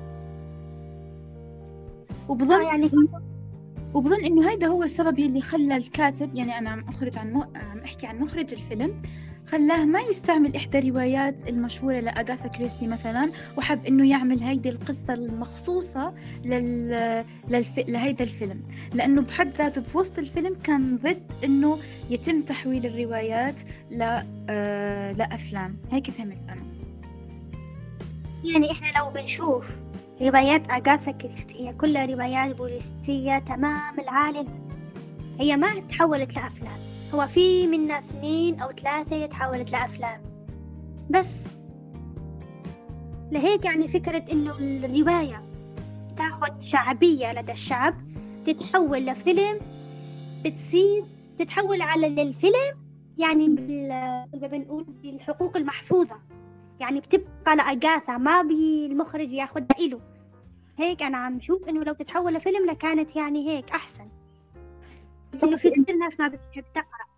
وبظن 2.29 2.63
يعني 2.63 2.89
وبظن 3.93 4.25
إنه 4.25 4.49
هيدا 4.49 4.67
هو 4.67 4.83
السبب 4.83 5.19
اللي 5.19 5.41
خلى 5.41 5.75
الكاتب 5.77 6.35
يعني 6.35 6.57
أنا 6.57 6.69
عم 6.69 6.85
أخرج 6.89 7.17
عن 7.17 7.33
م... 7.33 7.37
عم 7.55 7.79
أحكي 7.85 8.07
عن 8.07 8.19
مخرج 8.19 8.53
الفيلم 8.53 9.01
خلاه 9.47 9.85
ما 9.85 9.99
يستعمل 10.01 10.55
إحدى 10.55 10.79
الروايات 10.79 11.49
المشهورة 11.49 11.99
لاغاثا 11.99 12.47
كريستي 12.47 12.87
مثلا 12.87 13.31
وحب 13.57 13.85
إنه 13.85 14.09
يعمل 14.09 14.43
هيدي 14.43 14.69
القصة 14.69 15.13
المخصوصة 15.13 16.13
لل... 16.45 17.23
للف... 17.49 17.79
لهيدا 17.79 18.23
الفيلم. 18.23 18.63
لأنه 18.93 19.21
بحد 19.21 19.51
ذاته 19.57 19.81
بوسط 19.93 20.19
الفيلم 20.19 20.55
كان 20.63 20.97
ضد 20.97 21.21
إنه 21.43 21.77
يتم 22.09 22.41
تحويل 22.41 22.85
الروايات 22.85 23.61
ل... 23.91 24.21
آه... 24.49 25.11
لأفلام. 25.11 25.77
هيك 25.91 26.09
فهمت 26.11 26.37
أنا؟ 26.49 26.61
يعني 28.43 28.71
إحنا 28.71 28.99
لو 28.99 29.09
بنشوف 29.09 29.75
روايات 30.21 30.71
أغاثا 30.71 31.11
كريستي 31.11 31.53
هي 31.53 31.73
كلها 31.73 32.05
روايات 32.05 32.55
بوليسية 32.55 33.39
تمام 33.39 33.99
العالم 33.99 34.47
هي 35.39 35.57
ما 35.57 35.79
تحولت 35.79 36.35
لأفلام 36.35 36.79
هو 37.13 37.27
في 37.27 37.67
منا 37.67 37.99
اثنين 37.99 38.59
أو 38.59 38.71
ثلاثة 38.71 39.25
تحولت 39.25 39.71
لأفلام 39.71 40.21
بس 41.09 41.35
لهيك 43.31 43.65
يعني 43.65 43.87
فكرة 43.87 44.23
إنه 44.31 44.51
الرواية 44.59 45.43
تاخد 46.17 46.61
شعبية 46.61 47.33
لدى 47.33 47.51
الشعب 47.51 47.95
تتحول 48.45 49.05
لفيلم 49.05 49.59
بتصير 50.45 51.03
تتحول 51.37 51.81
على 51.81 52.07
الفيلم 52.07 52.89
يعني. 53.17 53.47
بنقول 54.33 54.85
بالحقوق 55.03 55.57
المحفوظة 55.57 56.15
يعني 56.79 56.99
بتبقى 56.99 57.55
لأجاثا 57.55 58.17
ما 58.17 58.41
بي 58.41 58.85
المخرج 58.85 59.31
ياخدها 59.31 59.77
إله. 59.79 60.01
هيك 60.77 61.03
أنا 61.03 61.17
عم 61.17 61.41
شوف 61.41 61.69
إنه 61.69 61.83
لو 61.83 61.93
تتحول 61.93 62.33
لفيلم 62.33 62.69
لكانت 62.69 63.15
يعني 63.15 63.49
هيك 63.49 63.71
أحسن. 63.71 64.07
بس 65.33 65.43
إنه 65.43 65.57
في 65.57 65.69
كثير 65.69 65.95
ناس 65.95 66.19
ما 66.19 66.27
بتحب 66.27 66.63
تقرأ 66.75 67.09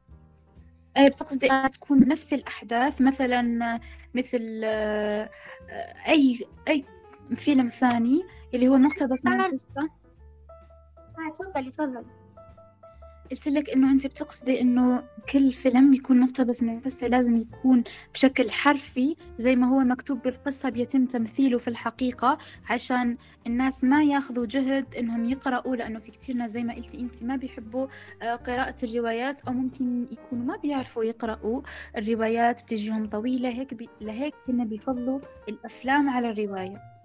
آه، 0.97 1.08
بتقصدي 1.08 1.50
تكون 1.74 2.08
نفس 2.08 2.34
الأحداث 2.34 3.02
مثلا 3.02 3.80
مثل 4.13 4.62
آه، 4.63 5.30
أي 6.08 6.39
أي 6.67 6.86
فيلم 7.36 7.67
ثاني 7.67 8.24
اللي 8.54 8.67
هو 8.67 8.78
مقتبس 8.78 9.26
من. 9.26 9.41
القصة؟ 9.41 9.89
آه 11.19 11.34
تفضلي 11.39 11.71
تفضلي. 11.71 12.06
قلت 13.32 13.48
لك 13.48 13.70
إنه 13.70 13.91
أنت 13.91 14.08
بتقصدي 14.08 14.62
إنه 14.62 15.04
كل 15.32 15.52
فيلم 15.52 15.94
يكون 15.94 16.20
مقتبس 16.20 16.63
من 16.63 16.76
القصة 16.76 17.08
لازم 17.08 17.38
يكون 17.38 17.84
بشكل 18.13 18.52
حرفي 18.52 19.15
زي 19.39 19.56
ما 19.56 19.67
هو 19.67 19.80
مكتوب 19.80 20.22
بالقصة 20.22 20.70
بيتم 20.70 21.06
تمثيله 21.06 21.58
في 21.58 21.67
الحقيقة 21.67 22.38
عشان 22.70 23.17
الناس 23.48 23.84
ما 23.84 24.04
ياخذوا 24.04 24.46
جهد 24.46 24.96
إنهم 24.96 25.26
يقرأوا 25.26 25.76
لأنه 25.76 26.00
في 26.00 26.12
كتير 26.12 26.36
ناس 26.36 26.52
زي 26.52 26.63
ما 26.63 26.74
قلتي 26.74 27.00
أنت 27.00 27.24
ما 27.24 27.36
بيحبوا 27.36 27.88
آه، 28.22 28.36
قراءة 28.36 28.76
الروايات 28.84 29.41
أو 29.41 29.54
ممكن 29.54 30.08
يكونوا 30.12 30.46
ما 30.46 30.58
بيعرفوا 30.58 31.04
يقرأوا 31.04 31.62
الروايات 31.98 32.63
بتجيهم 32.63 33.10
طويلة 33.10 33.50
هيك 33.50 33.74
بي... 33.74 33.89
لهيك 34.02 34.34
كنا 34.48 34.63
بيفضلوا 34.63 35.20
الأفلام 35.50 36.10
على 36.10 36.30
الرواية. 36.30 37.01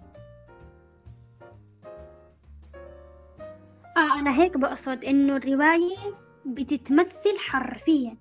آه 3.97 4.19
أنا 4.19 4.41
هيك 4.41 4.57
بقصد 4.57 5.05
إنه 5.05 5.35
الرواية 5.35 5.97
بتتمثل 6.45 7.37
حرفيا. 7.37 8.17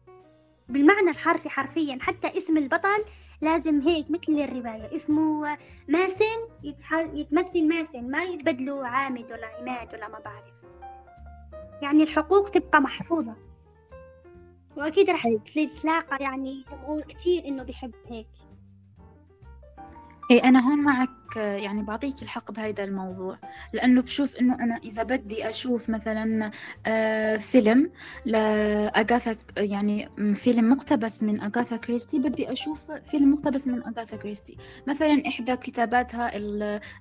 بالمعنى 0.68 1.10
الحرفي 1.10 1.48
حرفيا 1.48 1.98
حتى 2.00 2.38
اسم 2.38 2.56
البطل 2.58 3.04
لازم 3.40 3.80
هيك 3.80 4.10
مثل 4.10 4.32
الرواية. 4.32 4.94
اسمه 4.96 5.58
ماسن 5.88 6.24
يتمثل 6.94 7.68
ماسن 7.68 8.10
ما 8.10 8.22
يتبدلوا 8.22 8.86
عامد 8.86 9.32
ولا 9.32 9.46
عماد 9.46 9.94
ولا 9.94 10.08
ما 10.08 10.18
بعرف. 10.18 10.54
يعني 11.82 12.02
الحقوق 12.02 12.48
تبقى 12.50 12.80
محفوظة. 12.80 13.36
وأكيد 14.76 15.10
رح 15.10 15.28
تلاقى 15.82 16.16
يعني 16.20 16.64
جمهور 16.70 17.02
كتير 17.02 17.44
إنه 17.44 17.62
بيحب 17.62 17.94
هيك. 18.08 18.28
إيه 20.30 20.44
أنا 20.44 20.68
هون 20.70 20.78
معك 20.78 21.36
يعني 21.36 21.82
بعطيك 21.82 22.22
الحق 22.22 22.52
بهذا 22.52 22.84
الموضوع. 22.84 23.38
لأنه 23.72 24.02
بشوف 24.02 24.36
إنه 24.36 24.54
أنا 24.54 24.76
إذا 24.84 25.02
بدي 25.02 25.50
أشوف 25.50 25.90
مثلا 25.90 26.50
آه، 26.86 27.36
فيلم 27.36 27.90
لأغاثا 28.24 29.36
يعني 29.56 30.08
فيلم 30.34 30.68
مقتبس 30.68 31.22
من 31.22 31.40
أغاثا 31.40 31.76
كريستي 31.76 32.18
بدي 32.18 32.52
أشوف 32.52 32.90
فيلم 32.90 33.32
مقتبس 33.32 33.68
من 33.68 33.82
أغاثا 33.82 34.16
كريستي. 34.16 34.56
مثلا 34.86 35.22
إحدى 35.28 35.56
كتاباتها 35.56 36.36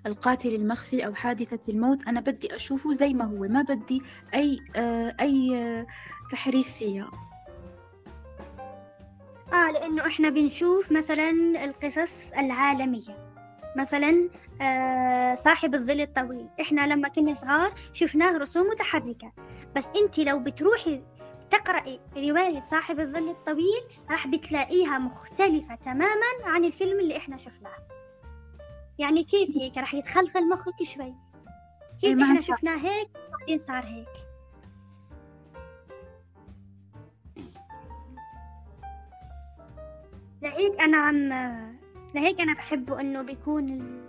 القاتل 0.05 0.55
المخفي 0.55 1.05
أو 1.05 1.13
حادثة 1.13 1.73
الموت 1.73 2.07
أنا 2.07 2.21
بدي 2.21 2.55
أشوفه 2.55 2.91
زي 2.93 3.13
ما 3.13 3.25
هو 3.25 3.47
ما 3.47 3.61
بدي 3.61 4.01
أي 4.33 4.59
آه، 4.75 5.15
أي 5.21 5.85
تحريف 6.31 6.71
فيها. 6.71 7.34
آه 9.55 9.71
لأنه 9.71 10.07
إحنا 10.07 10.29
بنشوف 10.29 10.91
مثلا 10.91 11.29
القصص 11.63 12.31
العالمية. 12.37 13.31
مثلا 13.77 14.29
آه 14.61 15.35
صاحب 15.35 15.75
الظل 15.75 16.01
الطويل. 16.01 16.47
إحنا 16.61 16.87
لما 16.87 17.09
كنا 17.09 17.33
صغار 17.33 17.73
شفناه 17.93 18.37
رسوم 18.37 18.67
متحركة. 18.67 19.31
بس 19.75 19.87
أنت 19.95 20.19
لو 20.19 20.39
بتروحي 20.39 21.03
تقرأي 21.49 21.99
رواية 22.17 22.63
صاحب 22.63 22.99
الظل 22.99 23.29
الطويل 23.29 23.83
راح 24.09 24.27
بتلاقيها 24.27 24.99
مختلفة 24.99 25.75
تماما 25.75 26.25
عن 26.43 26.65
الفيلم 26.65 26.99
اللي 26.99 27.17
إحنا 27.17 27.37
شفناه. 27.37 27.77
يعني 28.99 29.23
كيف 29.23 29.49
هيك؟ 29.57 29.77
راح 29.77 29.93
يتخلخل 29.93 30.49
مخك 30.49 30.83
شوي. 30.83 31.13
كيف 32.01 32.19
إحنا 32.19 32.41
شفناه 32.41 32.77
هيك؟ 32.77 33.09
بعدين 33.39 33.57
صار 33.57 33.83
هيك. 33.85 34.07
لهيك 40.41 40.79
أنا 40.81 40.97
عم 40.97 41.29
لهيك 42.15 42.41
أنا 42.41 42.53
بحبه 42.53 43.01
إنه 43.01 43.21
بيكون 43.21 43.69
ال... 43.69 44.01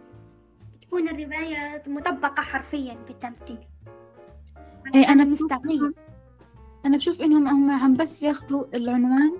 بتكون 0.77 1.09
الرواية 1.09 1.83
مطبقة 1.87 2.43
حرفيا 2.43 2.95
بالتمثيل. 3.09 3.59
إيه 4.95 5.09
أنا 5.09 5.25
مستعجل 5.25 5.95
أنا 6.87 6.97
بشوف 6.97 7.23
إنهم 7.23 7.49
هم 7.49 7.71
عم 7.71 7.95
بس 7.95 8.23
ياخذوا 8.23 8.65
العنوان 8.77 9.37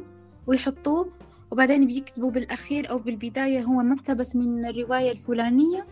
ويحطوه 0.47 1.13
وبعدين 1.51 1.87
بيكتبوا 1.87 2.31
بالأخير 2.31 2.91
أو 2.91 2.99
بالبداية 2.99 3.63
هو 3.63 3.83
مقتبس 3.83 4.37
من 4.37 4.67
الرواية 4.67 5.13
الفلانية 5.13 5.87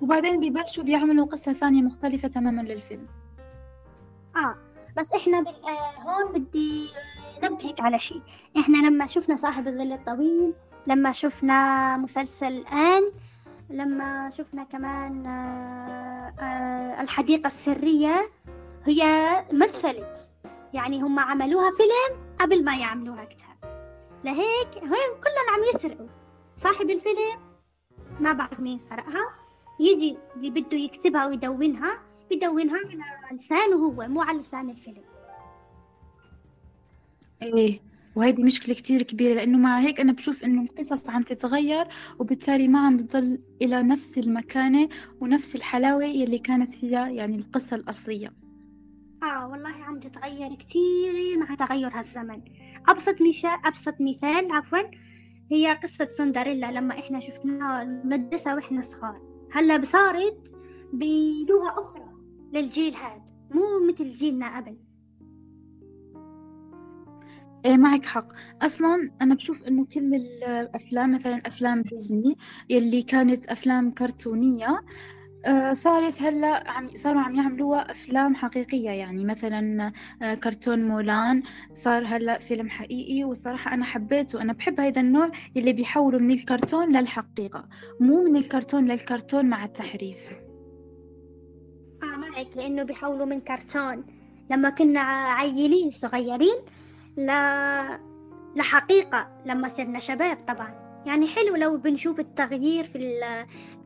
وبعدين 0.00 0.40
بيبلشوا 0.40 0.84
بيعملوا 0.84 1.26
قصة 1.26 1.52
ثانية 1.52 1.82
مختلفة 1.82 2.28
تماما 2.28 2.62
للفيلم. 2.62 3.06
آه 4.36 4.54
بس 4.96 5.06
إحنا 5.16 5.40
بال... 5.40 5.54
آه 5.54 6.00
هون 6.02 6.32
بدي 6.32 6.88
نبهك 7.44 7.80
على 7.80 7.98
شيء. 7.98 8.22
إحنا 8.58 8.76
لما 8.76 9.06
شفنا 9.06 9.36
صاحب 9.36 9.68
الظل 9.68 9.92
الطويل 9.92 10.54
لما 10.86 11.12
شفنا 11.12 11.96
مسلسل 11.96 12.66
آن 12.66 13.02
لما 13.70 14.30
شفنا 14.30 14.64
كمان 14.64 15.26
آه، 15.26 16.34
آه، 16.40 17.02
الحديقة 17.02 17.46
السرية 17.46 18.30
هي 18.84 19.02
مثلت. 19.52 20.30
يعني 20.74 21.00
هم 21.02 21.18
عملوها 21.18 21.70
فيلم 21.76 22.20
قبل 22.40 22.64
ما 22.64 22.76
يعملوها 22.76 23.24
كتاب. 23.24 23.56
لهيك 24.24 24.68
هين 24.74 25.12
كلهم 25.22 25.48
عم 25.54 25.60
يسرقوا. 25.74 26.08
صاحب 26.56 26.90
الفيلم 26.90 27.40
ما 28.20 28.32
بعرف 28.32 28.60
مين 28.60 28.78
سرقها. 28.78 29.34
يجي 29.80 30.18
اللي 30.36 30.50
بده 30.50 30.76
يكتبها 30.78 31.26
ويدونها. 31.26 31.98
بدونها 32.30 32.78
على 32.78 33.36
لسانه 33.36 33.76
هو 33.76 34.08
مو 34.08 34.22
على 34.22 34.38
لسان 34.38 34.70
الفيلم. 34.70 35.02
إيه 37.42 37.80
وهيدي 38.16 38.42
مشكلة 38.42 38.74
كتير 38.74 39.02
كبيرة 39.02 39.34
لأنه 39.34 39.58
مع 39.58 39.80
هيك 39.80 40.00
أنا 40.00 40.12
بشوف 40.12 40.44
إنه 40.44 40.62
القصص 40.62 41.10
عم 41.10 41.22
تتغير 41.22 41.86
وبالتالي 42.18 42.68
ما 42.68 42.86
عم 42.86 42.96
بتضل 42.96 43.38
إلى 43.62 43.82
نفس 43.82 44.18
المكانة 44.18 44.88
ونفس 45.20 45.56
الحلاوة 45.56 46.04
يلي 46.04 46.38
كانت 46.38 46.74
فيها 46.74 47.08
يعني 47.08 47.36
القصة 47.36 47.76
الأصلية. 47.76 48.32
آه 49.22 49.48
والله 49.48 49.68
عم 49.68 50.00
تتغير 50.00 50.54
كتير 50.54 51.38
مع 51.38 51.54
تغير 51.54 51.88
هالزمن. 51.88 52.42
أبسط 52.88 53.16
مثال 53.22 53.58
أبسط 53.64 53.94
مثال 54.00 54.52
عفوا 54.52 54.78
هي 55.50 55.78
قصة 55.82 56.04
سندريلا 56.04 56.72
لما 56.72 56.98
إحنا 56.98 57.20
شفناها 57.20 57.82
المدرسة 57.82 58.54
وإحنا 58.54 58.80
صغار. 58.80 59.20
هلأ 59.52 59.84
صارت 59.84 60.52
بلغة 60.92 61.70
أخرى 61.78 62.12
للجيل 62.52 62.94
هذا 62.94 63.24
مو 63.50 63.86
مثل 63.88 64.10
جيلنا 64.10 64.56
قبل. 64.56 64.76
إيه 67.66 67.76
معك 67.76 68.04
حق. 68.04 68.28
أصلا 68.62 69.10
أنا 69.22 69.34
بشوف 69.34 69.64
إنه 69.64 69.84
كل 69.84 70.14
الأفلام 70.14 71.14
مثلا 71.14 71.42
أفلام 71.46 71.82
ديزني 71.82 72.36
يلي 72.70 73.02
كانت 73.02 73.46
أفلام 73.46 73.90
كرتونية 73.90 74.80
آه، 75.46 75.72
صارت 75.72 76.22
هلأ 76.22 76.70
عم 76.70 76.88
صاروا 76.88 77.20
عم 77.20 77.34
يعملوها 77.34 77.90
أفلام 77.90 78.34
حقيقية. 78.34 78.90
يعني 78.90 79.24
مثلا 79.24 79.92
آه، 80.22 80.34
كرتون 80.34 80.84
مولان 80.88 81.42
صار 81.72 82.04
هلأ 82.06 82.38
فيلم 82.38 82.68
حقيقي 82.68 83.24
والصراحه 83.24 83.74
أنا 83.74 83.84
حبيته. 83.84 84.42
أنا 84.42 84.52
بحب 84.52 84.80
هذا 84.80 85.00
النوع 85.00 85.30
اللي 85.56 85.72
بيحولوا 85.72 86.20
من 86.20 86.30
الكرتون 86.30 86.96
للحقيقة 86.96 87.68
مو 88.00 88.24
من 88.24 88.36
الكرتون 88.36 88.84
للكرتون 88.84 89.46
مع 89.46 89.64
التحريف. 89.64 90.32
آه 92.02 92.16
معك 92.16 92.56
لأنه 92.56 92.82
بيحولوا 92.82 93.26
من 93.26 93.40
كرتون. 93.40 94.04
لما 94.50 94.70
كنا 94.70 95.00
عيلين 95.00 95.90
صغيرين 95.90 96.56
ل... 97.16 97.30
لحقيقة 98.56 99.28
لما 99.46 99.68
صرنا 99.68 99.98
شباب 99.98 100.36
طبعا. 100.36 100.86
يعني 101.06 101.26
حلو 101.28 101.56
لو 101.56 101.76
بنشوف 101.76 102.20
التغيير 102.20 102.84
في 102.84 103.20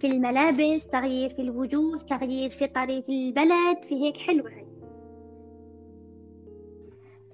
في 0.01 0.07
الملابس 0.07 0.87
تغيير 0.87 1.29
في 1.29 1.43
الوجوه 1.43 1.99
تغيير 1.99 2.51
في 2.51 2.67
طريق 2.67 3.05
البلد 3.09 3.79
في 3.89 3.95
هيك 3.95 4.17
حلوة 4.17 4.51
هاي 4.51 4.67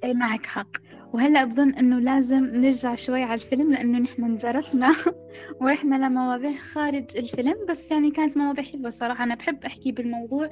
اي 0.05 0.15
معك 0.15 0.47
حق. 0.47 0.69
وهلأ 1.13 1.45
بظن 1.45 1.75
إنه 1.75 1.99
لازم 1.99 2.45
نرجع 2.45 2.95
شوي 2.95 3.23
على 3.23 3.35
الفيلم 3.35 3.73
لأنه 3.73 3.99
نحن 3.99 4.25
انجرفنا 4.25 4.95
ورحنا 5.61 6.07
لمواضيع 6.07 6.57
خارج 6.57 7.17
الفيلم 7.17 7.67
بس 7.69 7.91
يعني 7.91 8.11
كانت 8.11 8.37
مواضيع 8.37 8.65
حلوة 8.65 8.91
صراحة. 8.91 9.25
أنا 9.25 9.35
بحب 9.35 9.65
أحكي 9.65 9.93
بالموضوع 9.93 10.51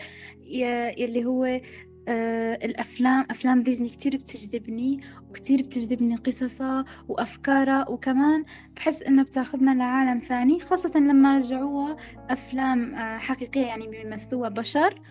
يلي 0.98 1.24
هو 1.24 1.60
آه، 2.08 2.54
الأفلام 2.54 3.26
أفلام 3.30 3.62
ديزني 3.62 3.88
كتير 3.88 4.16
بتجذبني 4.16 5.00
وكتير 5.30 5.62
بتجذبني 5.62 6.16
قصصها 6.16 6.84
وأفكارها 7.08 7.88
وكمان 7.88 8.44
بحس 8.76 9.02
إنها 9.02 9.24
بتاخذنا 9.24 9.74
لعالم 9.74 10.18
ثاني 10.18 10.60
خاصة 10.60 11.00
لما 11.00 11.38
رجعوها 11.38 11.96
أفلام 12.30 12.94
آه، 12.94 13.18
حقيقية 13.18 13.66
يعني 13.66 13.86
بيمثلوها 13.86 14.48
بشر 14.48 15.02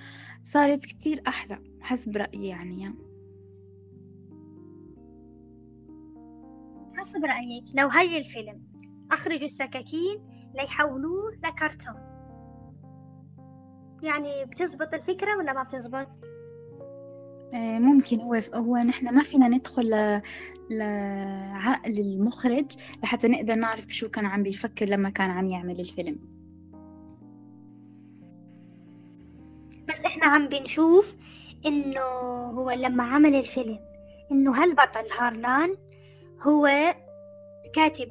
صارت 0.43 0.86
كتير 0.86 1.21
أحلى 1.27 1.60
حسب 1.82 2.17
رأيي 2.17 2.47
يعني 2.47 2.95
حسب 6.97 7.25
رأيك 7.25 7.63
لو 7.75 7.88
هاي 7.88 8.17
الفيلم 8.17 8.62
أخرجوا 9.12 9.45
السكاكين 9.45 10.27
ليحولوه 10.56 11.32
لكرتون 11.43 12.13
يعني 14.03 14.45
بتزبط 14.45 14.93
الفكرة 14.93 15.38
ولا 15.38 15.53
ما 15.53 15.63
بتزبط؟ 15.63 16.08
آه، 17.53 17.79
ممكن 17.79 18.21
هو 18.21 18.39
هو 18.53 18.77
نحن 18.77 19.15
ما 19.15 19.23
فينا 19.23 19.47
ندخل. 19.47 20.21
لعقل 20.69 21.99
المخرج 21.99 22.71
لحتى 23.03 23.27
نقدر 23.27 23.55
نعرف 23.55 23.87
شو 23.89 24.09
كان 24.09 24.25
عم 24.25 24.43
بيفكر 24.43 24.85
لما 24.85 25.09
كان 25.09 25.29
عم 25.29 25.47
يعمل 25.47 25.79
الفيلم 25.79 26.19
بس 29.89 30.01
إحنا 30.05 30.25
عم 30.25 30.47
بنشوف 30.47 31.15
إنه 31.65 32.01
هو 32.51 32.71
لما 32.71 33.03
عمل 33.03 33.35
الفيلم 33.35 33.79
إنه 34.31 34.63
هالبطل 34.63 35.11
هارلان 35.19 35.75
هو 36.41 36.93
كاتب 37.73 38.09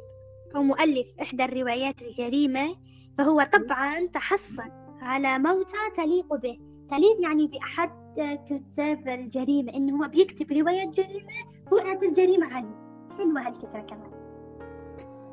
أو 0.56 0.62
مؤلف 0.62 1.06
إحدى 1.22 1.44
الروايات 1.44 2.02
الجريمة 2.02 2.76
فهو 3.18 3.42
طبعا 3.52 4.06
تحصل 4.06 4.70
على 5.00 5.38
موتى 5.38 5.90
تليق 5.96 6.34
به 6.34 6.58
تليق 6.90 7.20
يعني 7.22 7.46
بأحد 7.46 8.01
كتاب 8.16 9.08
الجريمة 9.08 9.74
إنه 9.74 10.04
هو 10.04 10.08
بيكتب 10.08 10.52
رواية 10.52 10.90
جريمة 10.90 11.32
وقعت 11.72 12.02
الجريمة 12.02 12.46
عليه 12.46 12.74
حلوة 13.18 13.46
هالفكرة 13.46 13.80
كمان. 13.80 14.12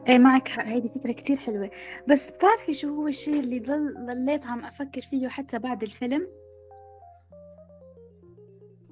إيه 0.07 0.17
معك 0.17 0.47
حق. 0.47 0.65
هيدي 0.65 0.89
فكرة 0.89 1.11
كتير 1.11 1.37
حلوة. 1.37 1.69
بس 2.07 2.31
بتعرفي 2.31 2.73
شو 2.73 2.95
هو 2.95 3.07
الشيء 3.07 3.39
اللي 3.39 3.59
ضل 3.59 4.05
ضليت 4.05 4.45
عم 4.45 4.65
أفكر 4.65 5.01
فيه 5.01 5.27
حتى 5.27 5.59
بعد 5.59 5.83
الفيلم؟ 5.83 6.27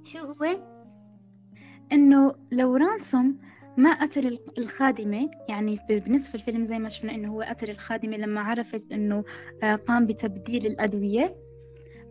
شو 0.04 0.20
هو؟ 0.20 0.58
إنه 1.92 2.36
لو 2.52 2.76
رانسوم 2.76 3.40
ما 3.78 4.02
قتل 4.02 4.40
الخادمة 4.58 5.30
يعني 5.50 5.80
بنصف 5.90 6.36
الفيلم 6.36 6.64
زي 6.64 6.80
ما 6.80 6.90
شفنا 6.90 7.16
إنه 7.16 7.32
هو 7.34 7.42
قتل 7.42 7.70
الخادمة 7.70 8.18
لما 8.18 8.42
عرفت 8.42 8.92
إنه 8.92 9.24
آه، 9.64 9.76
قام 9.76 10.06
بتبديل 10.06 10.66
الأدوية. 10.66 11.36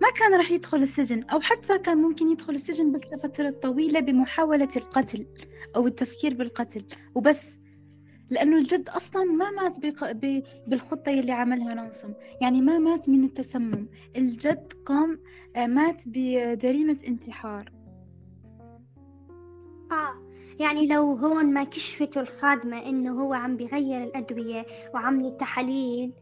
ما 0.03 0.11
كان 0.17 0.35
راح 0.35 0.51
يدخل 0.51 0.83
السجن 0.83 1.23
أو 1.23 1.41
حتى 1.41 1.79
كان 1.79 1.99
ممكن 1.99 2.31
يدخل 2.31 2.55
السجن 2.55 2.93
بس 2.93 3.01
لفترة 3.13 3.51
طويلة 3.51 4.01
بمحاولة 4.01 4.69
القتل 4.77 5.27
أو 5.77 5.87
التفكير 5.87 6.35
بالقتل. 6.35 6.85
وبس 7.15 7.59
لأنه 8.31 8.57
الجد 8.59 8.89
أصلا 8.89 9.25
ما 9.25 9.51
مات 9.51 9.81
بق... 9.81 10.13
ب... 10.13 10.43
بالخطة 10.67 11.13
اللي 11.13 11.33
عملها 11.33 11.75
رانسوم 11.75 12.15
يعني 12.41 12.61
ما 12.61 12.79
مات 12.79 13.09
من 13.09 13.25
التسمم. 13.25 13.89
الجد 14.17 14.73
قام 14.87 15.21
آه، 15.57 15.67
مات 15.67 16.03
بجريمة 16.07 16.99
انتحار. 17.07 17.73
آه 19.93 20.27
يعني 20.61 20.87
لو 20.87 21.13
هون 21.13 21.47
ما 21.53 21.65
كشفتوا 21.65 22.23
الخادمة 22.23 22.87
إنه 22.87 23.23
هو 23.23 23.35
عم 23.35 23.57
بيغير 23.57 24.05
الأدوية 24.05 24.67
وعمل 24.95 25.27
التحاليل 25.27 26.13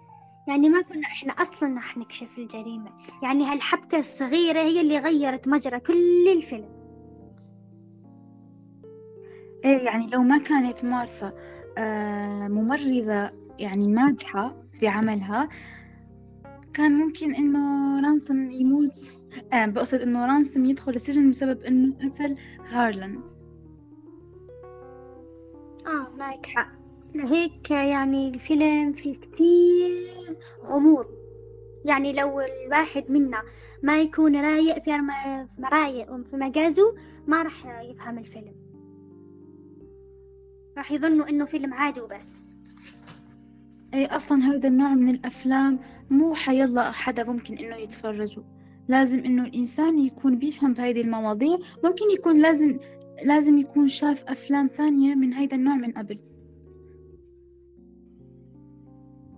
يعني 0.48 0.68
ما 0.68 0.82
كنا 0.82 1.06
إحنا 1.06 1.32
أصلا 1.32 1.76
رح 1.78 1.96
نكشف 1.98 2.38
الجريمة. 2.38 2.90
يعني 3.22 3.44
هالحبكة 3.44 3.98
الصغيرة 3.98 4.58
هي 4.60 4.80
اللي 4.80 4.98
غيرت 4.98 5.48
مجرى 5.48 5.80
كل 5.80 6.28
الفيلم. 6.36 6.68
إيه 9.64 9.78
يعني 9.78 10.06
لو 10.06 10.22
ما 10.22 10.38
كانت 10.38 10.84
مارثا 10.84 11.32
آه 11.78 12.48
ممرضة 12.48 13.30
يعني 13.58 13.86
ناجحة 13.86 14.56
في 14.72 14.88
عملها 14.88 15.48
كان 16.74 16.92
ممكن 16.92 17.34
إنه 17.34 18.00
رانسوم 18.00 18.50
يموت. 18.50 19.12
آه 19.52 19.66
بقصد 19.66 20.00
إنه 20.00 20.26
رانسوم 20.26 20.64
يدخل 20.64 20.92
السجن 20.92 21.30
بسبب 21.30 21.62
إنه 21.62 21.94
قتل 21.94 22.36
هارلن. 22.68 23.20
آه 25.86 26.08
معك 26.18 26.46
حق. 26.46 26.73
هيك 27.20 27.70
يعني 27.70 28.28
الفيلم 28.28 28.92
فيه 28.92 29.14
كتير 29.14 30.36
غموض. 30.64 31.06
يعني 31.84 32.12
لو 32.12 32.40
الواحد 32.40 33.10
منا 33.10 33.42
ما 33.82 34.00
يكون 34.00 34.36
رايق 34.36 34.82
في 34.82 34.90
مرايق 35.58 36.12
وفي 36.12 36.36
مجازه 36.36 36.94
ما 37.26 37.42
راح 37.42 37.82
يفهم 37.90 38.18
الفيلم. 38.18 38.54
راح 40.76 40.92
يظنوا 40.92 41.28
إنه 41.28 41.44
فيلم 41.44 41.74
عادي 41.74 42.00
وبس. 42.00 42.44
اي 43.94 44.06
أصلا 44.06 44.44
هذا 44.44 44.68
النوع 44.68 44.94
من 44.94 45.08
الأفلام 45.08 45.78
مو 46.10 46.34
حيلا 46.34 46.90
حدا 46.90 47.24
ممكن 47.24 47.58
إنه 47.58 47.76
يتفرجوا 47.76 48.42
لازم 48.88 49.18
إنه 49.18 49.44
الإنسان 49.44 49.98
يكون 49.98 50.38
بيفهم 50.38 50.72
بهذه 50.72 51.00
المواضيع. 51.00 51.58
ممكن 51.84 52.10
يكون 52.14 52.42
لازم 52.42 52.78
لازم 53.24 53.58
يكون 53.58 53.86
شاف 53.86 54.24
أفلام 54.28 54.66
ثانية 54.66 55.14
من 55.14 55.32
هيدا 55.32 55.56
النوع 55.56 55.74
من 55.74 55.92
قبل. 55.92 56.33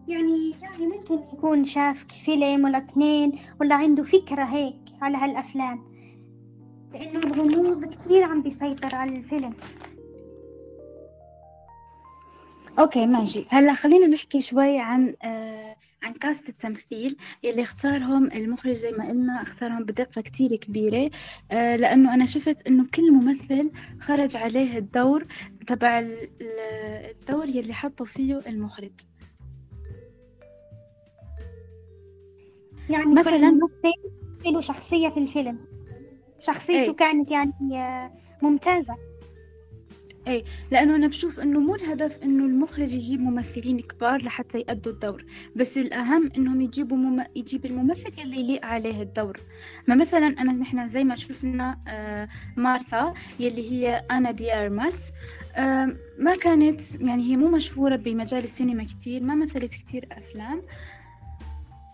يعني 0.08 0.54
يعني 0.62 0.86
ممكن 0.86 1.14
يكون 1.14 1.64
شاف 1.64 2.04
فيلم 2.24 2.64
ولا 2.64 2.78
اثنين 2.78 3.32
ولا 3.60 3.74
عنده 3.74 4.02
فكرة 4.02 4.44
هيك 4.44 4.80
على 5.02 5.16
هالأفلام 5.16 5.96
لأنه 6.92 7.18
الغموض 7.18 7.84
كثير 7.84 8.22
عم 8.22 8.42
بيسيطر 8.42 8.94
على 8.94 9.16
الفيلم. 9.16 9.54
أوكي 12.78 13.06
ماشي. 13.06 13.44
هلأ 13.48 13.74
خلينا 13.74 14.06
نحكي 14.06 14.40
شوي 14.40 14.78
عن 14.78 15.14
آه 15.22 15.76
عن 16.02 16.12
كاست 16.12 16.48
التمثيل 16.48 17.16
يلي 17.42 17.62
اختارهم 17.62 18.32
المخرج 18.32 18.72
زي 18.72 18.92
ما 18.92 19.08
قلنا 19.08 19.42
اختارهم 19.42 19.84
بدقة 19.84 20.20
كتير 20.20 20.56
كبيرة 20.56 21.10
آه 21.50 21.76
لأنه 21.76 22.14
أنا 22.14 22.26
شفت 22.26 22.66
إنه 22.66 22.86
كل 22.94 23.12
ممثل 23.12 23.70
خرج 24.00 24.36
عليه 24.36 24.78
الدور 24.78 25.26
تبع 25.66 26.04
الدور 26.40 27.48
يلي 27.48 27.74
حطه 27.74 28.04
فيه 28.04 28.42
المخرج. 28.46 28.92
يعني 32.90 33.14
مثلا؟ 33.14 33.50
ممثل 33.50 33.92
له 34.46 34.60
شخصية 34.60 35.08
في 35.08 35.20
الفيلم. 35.20 35.58
شخصيته 36.46 36.78
إيه؟ 36.78 36.96
كانت 36.96 37.30
يعني 37.30 37.52
آه، 37.72 38.10
ممتازة. 38.42 38.96
إيه 40.26 40.44
لأنه 40.70 40.96
أنا 40.96 41.06
بشوف 41.06 41.40
إنه 41.40 41.60
مو 41.60 41.74
الهدف 41.74 42.22
إنه 42.22 42.44
المخرج 42.46 42.92
يجيب 42.92 43.20
ممثلين 43.20 43.80
كبار 43.80 44.22
لحتى 44.22 44.58
يأدوا 44.58 44.92
الدور. 44.92 45.24
بس 45.56 45.78
الأهم 45.78 46.30
إنهم 46.36 46.60
يجيبوا 46.60 46.96
مم... 46.96 47.24
يجيب 47.36 47.66
الممثل 47.66 48.22
اللي 48.22 48.40
يليق 48.40 48.64
عليه 48.64 49.02
الدور. 49.02 49.40
ما 49.86 49.94
مثلا 49.94 50.26
أنا 50.26 50.52
نحن 50.52 50.88
زي 50.88 51.04
ما 51.04 51.16
شفنا 51.16 51.78
آه 51.88 52.28
مارثا 52.56 53.14
يلي 53.40 53.70
هي 53.70 54.04
أنا 54.10 54.30
دي 54.30 54.54
ارماس 54.54 55.10
آه 55.56 55.96
ما 56.18 56.36
كانت 56.36 56.80
يعني 57.00 57.22
هي 57.22 57.36
مو 57.36 57.48
مشهورة 57.48 57.96
بمجال 57.96 58.44
السينما 58.44 58.84
كتير 58.84 59.22
ما 59.22 59.34
مثلت 59.34 59.74
كتير 59.74 60.08
أفلام. 60.12 60.62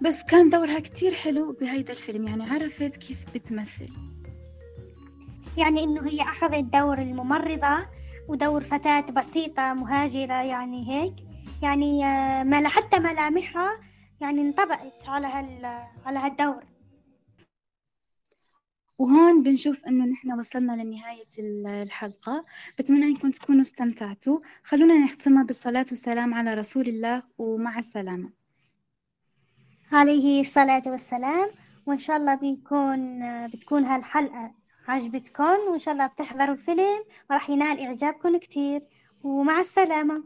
بس 0.02 0.22
كان 0.22 0.50
دورها 0.50 0.80
كتير 0.80 1.14
حلو 1.14 1.52
بهيدا 1.52 1.92
الفيلم 1.92 2.28
يعني 2.28 2.50
عرفت 2.50 2.96
كيف 2.96 3.24
بتمثل. 3.34 3.88
يعني 5.58 5.84
إنه 5.84 6.08
هي 6.08 6.22
أخذت 6.22 6.64
دور 6.64 6.98
الممرضة 6.98 7.86
ودور 8.28 8.62
فتاة 8.64 9.00
بسيطة 9.00 9.74
مهاجرة 9.74 10.42
يعني 10.42 10.90
هيك. 10.90 11.14
يعني 11.62 12.06
آه، 12.06 12.42
ما 12.42 12.68
حتى 12.68 12.98
ملامحها 12.98 13.80
يعني 14.20 14.40
انطبقت 14.40 15.08
على 15.08 15.26
هال 15.26 15.64
على 16.06 16.18
هالدور. 16.18 16.64
وهون 18.98 19.42
بنشوف 19.42 19.86
إنه 19.86 20.04
نحن 20.04 20.32
وصلنا 20.32 20.82
لنهاية 20.82 21.28
الحلقة. 21.38 22.44
بتمنى 22.78 23.06
إنكم 23.06 23.30
تكونوا 23.30 23.62
استمتعتوا. 23.62 24.40
خلونا 24.64 24.98
نختمها 24.98 25.42
بالصلاة 25.42 25.86
والسلام 25.90 26.34
على 26.34 26.54
رسول 26.54 26.88
الله 26.88 27.22
ومع 27.38 27.78
السلامة. 27.78 28.41
عليه 29.92 30.40
الصلاة 30.40 30.83
والسلام. 30.87 31.50
وإن 31.87 31.98
شاء 31.98 32.16
الله 32.16 32.35
بيكون 32.35 33.20
بتكون 33.48 33.85
هالحلقة 33.85 34.50
عجبتكم 34.88 35.57
وإن 35.70 35.78
شاء 35.78 35.94
الله 35.94 36.07
بتحضروا 36.07 36.55
الفيلم 36.55 37.05
وراح 37.31 37.50
ينال 37.50 37.81
إعجابكم 37.81 38.37
كتير. 38.37 38.83
ومع 39.24 39.61
السلامة. 39.61 40.24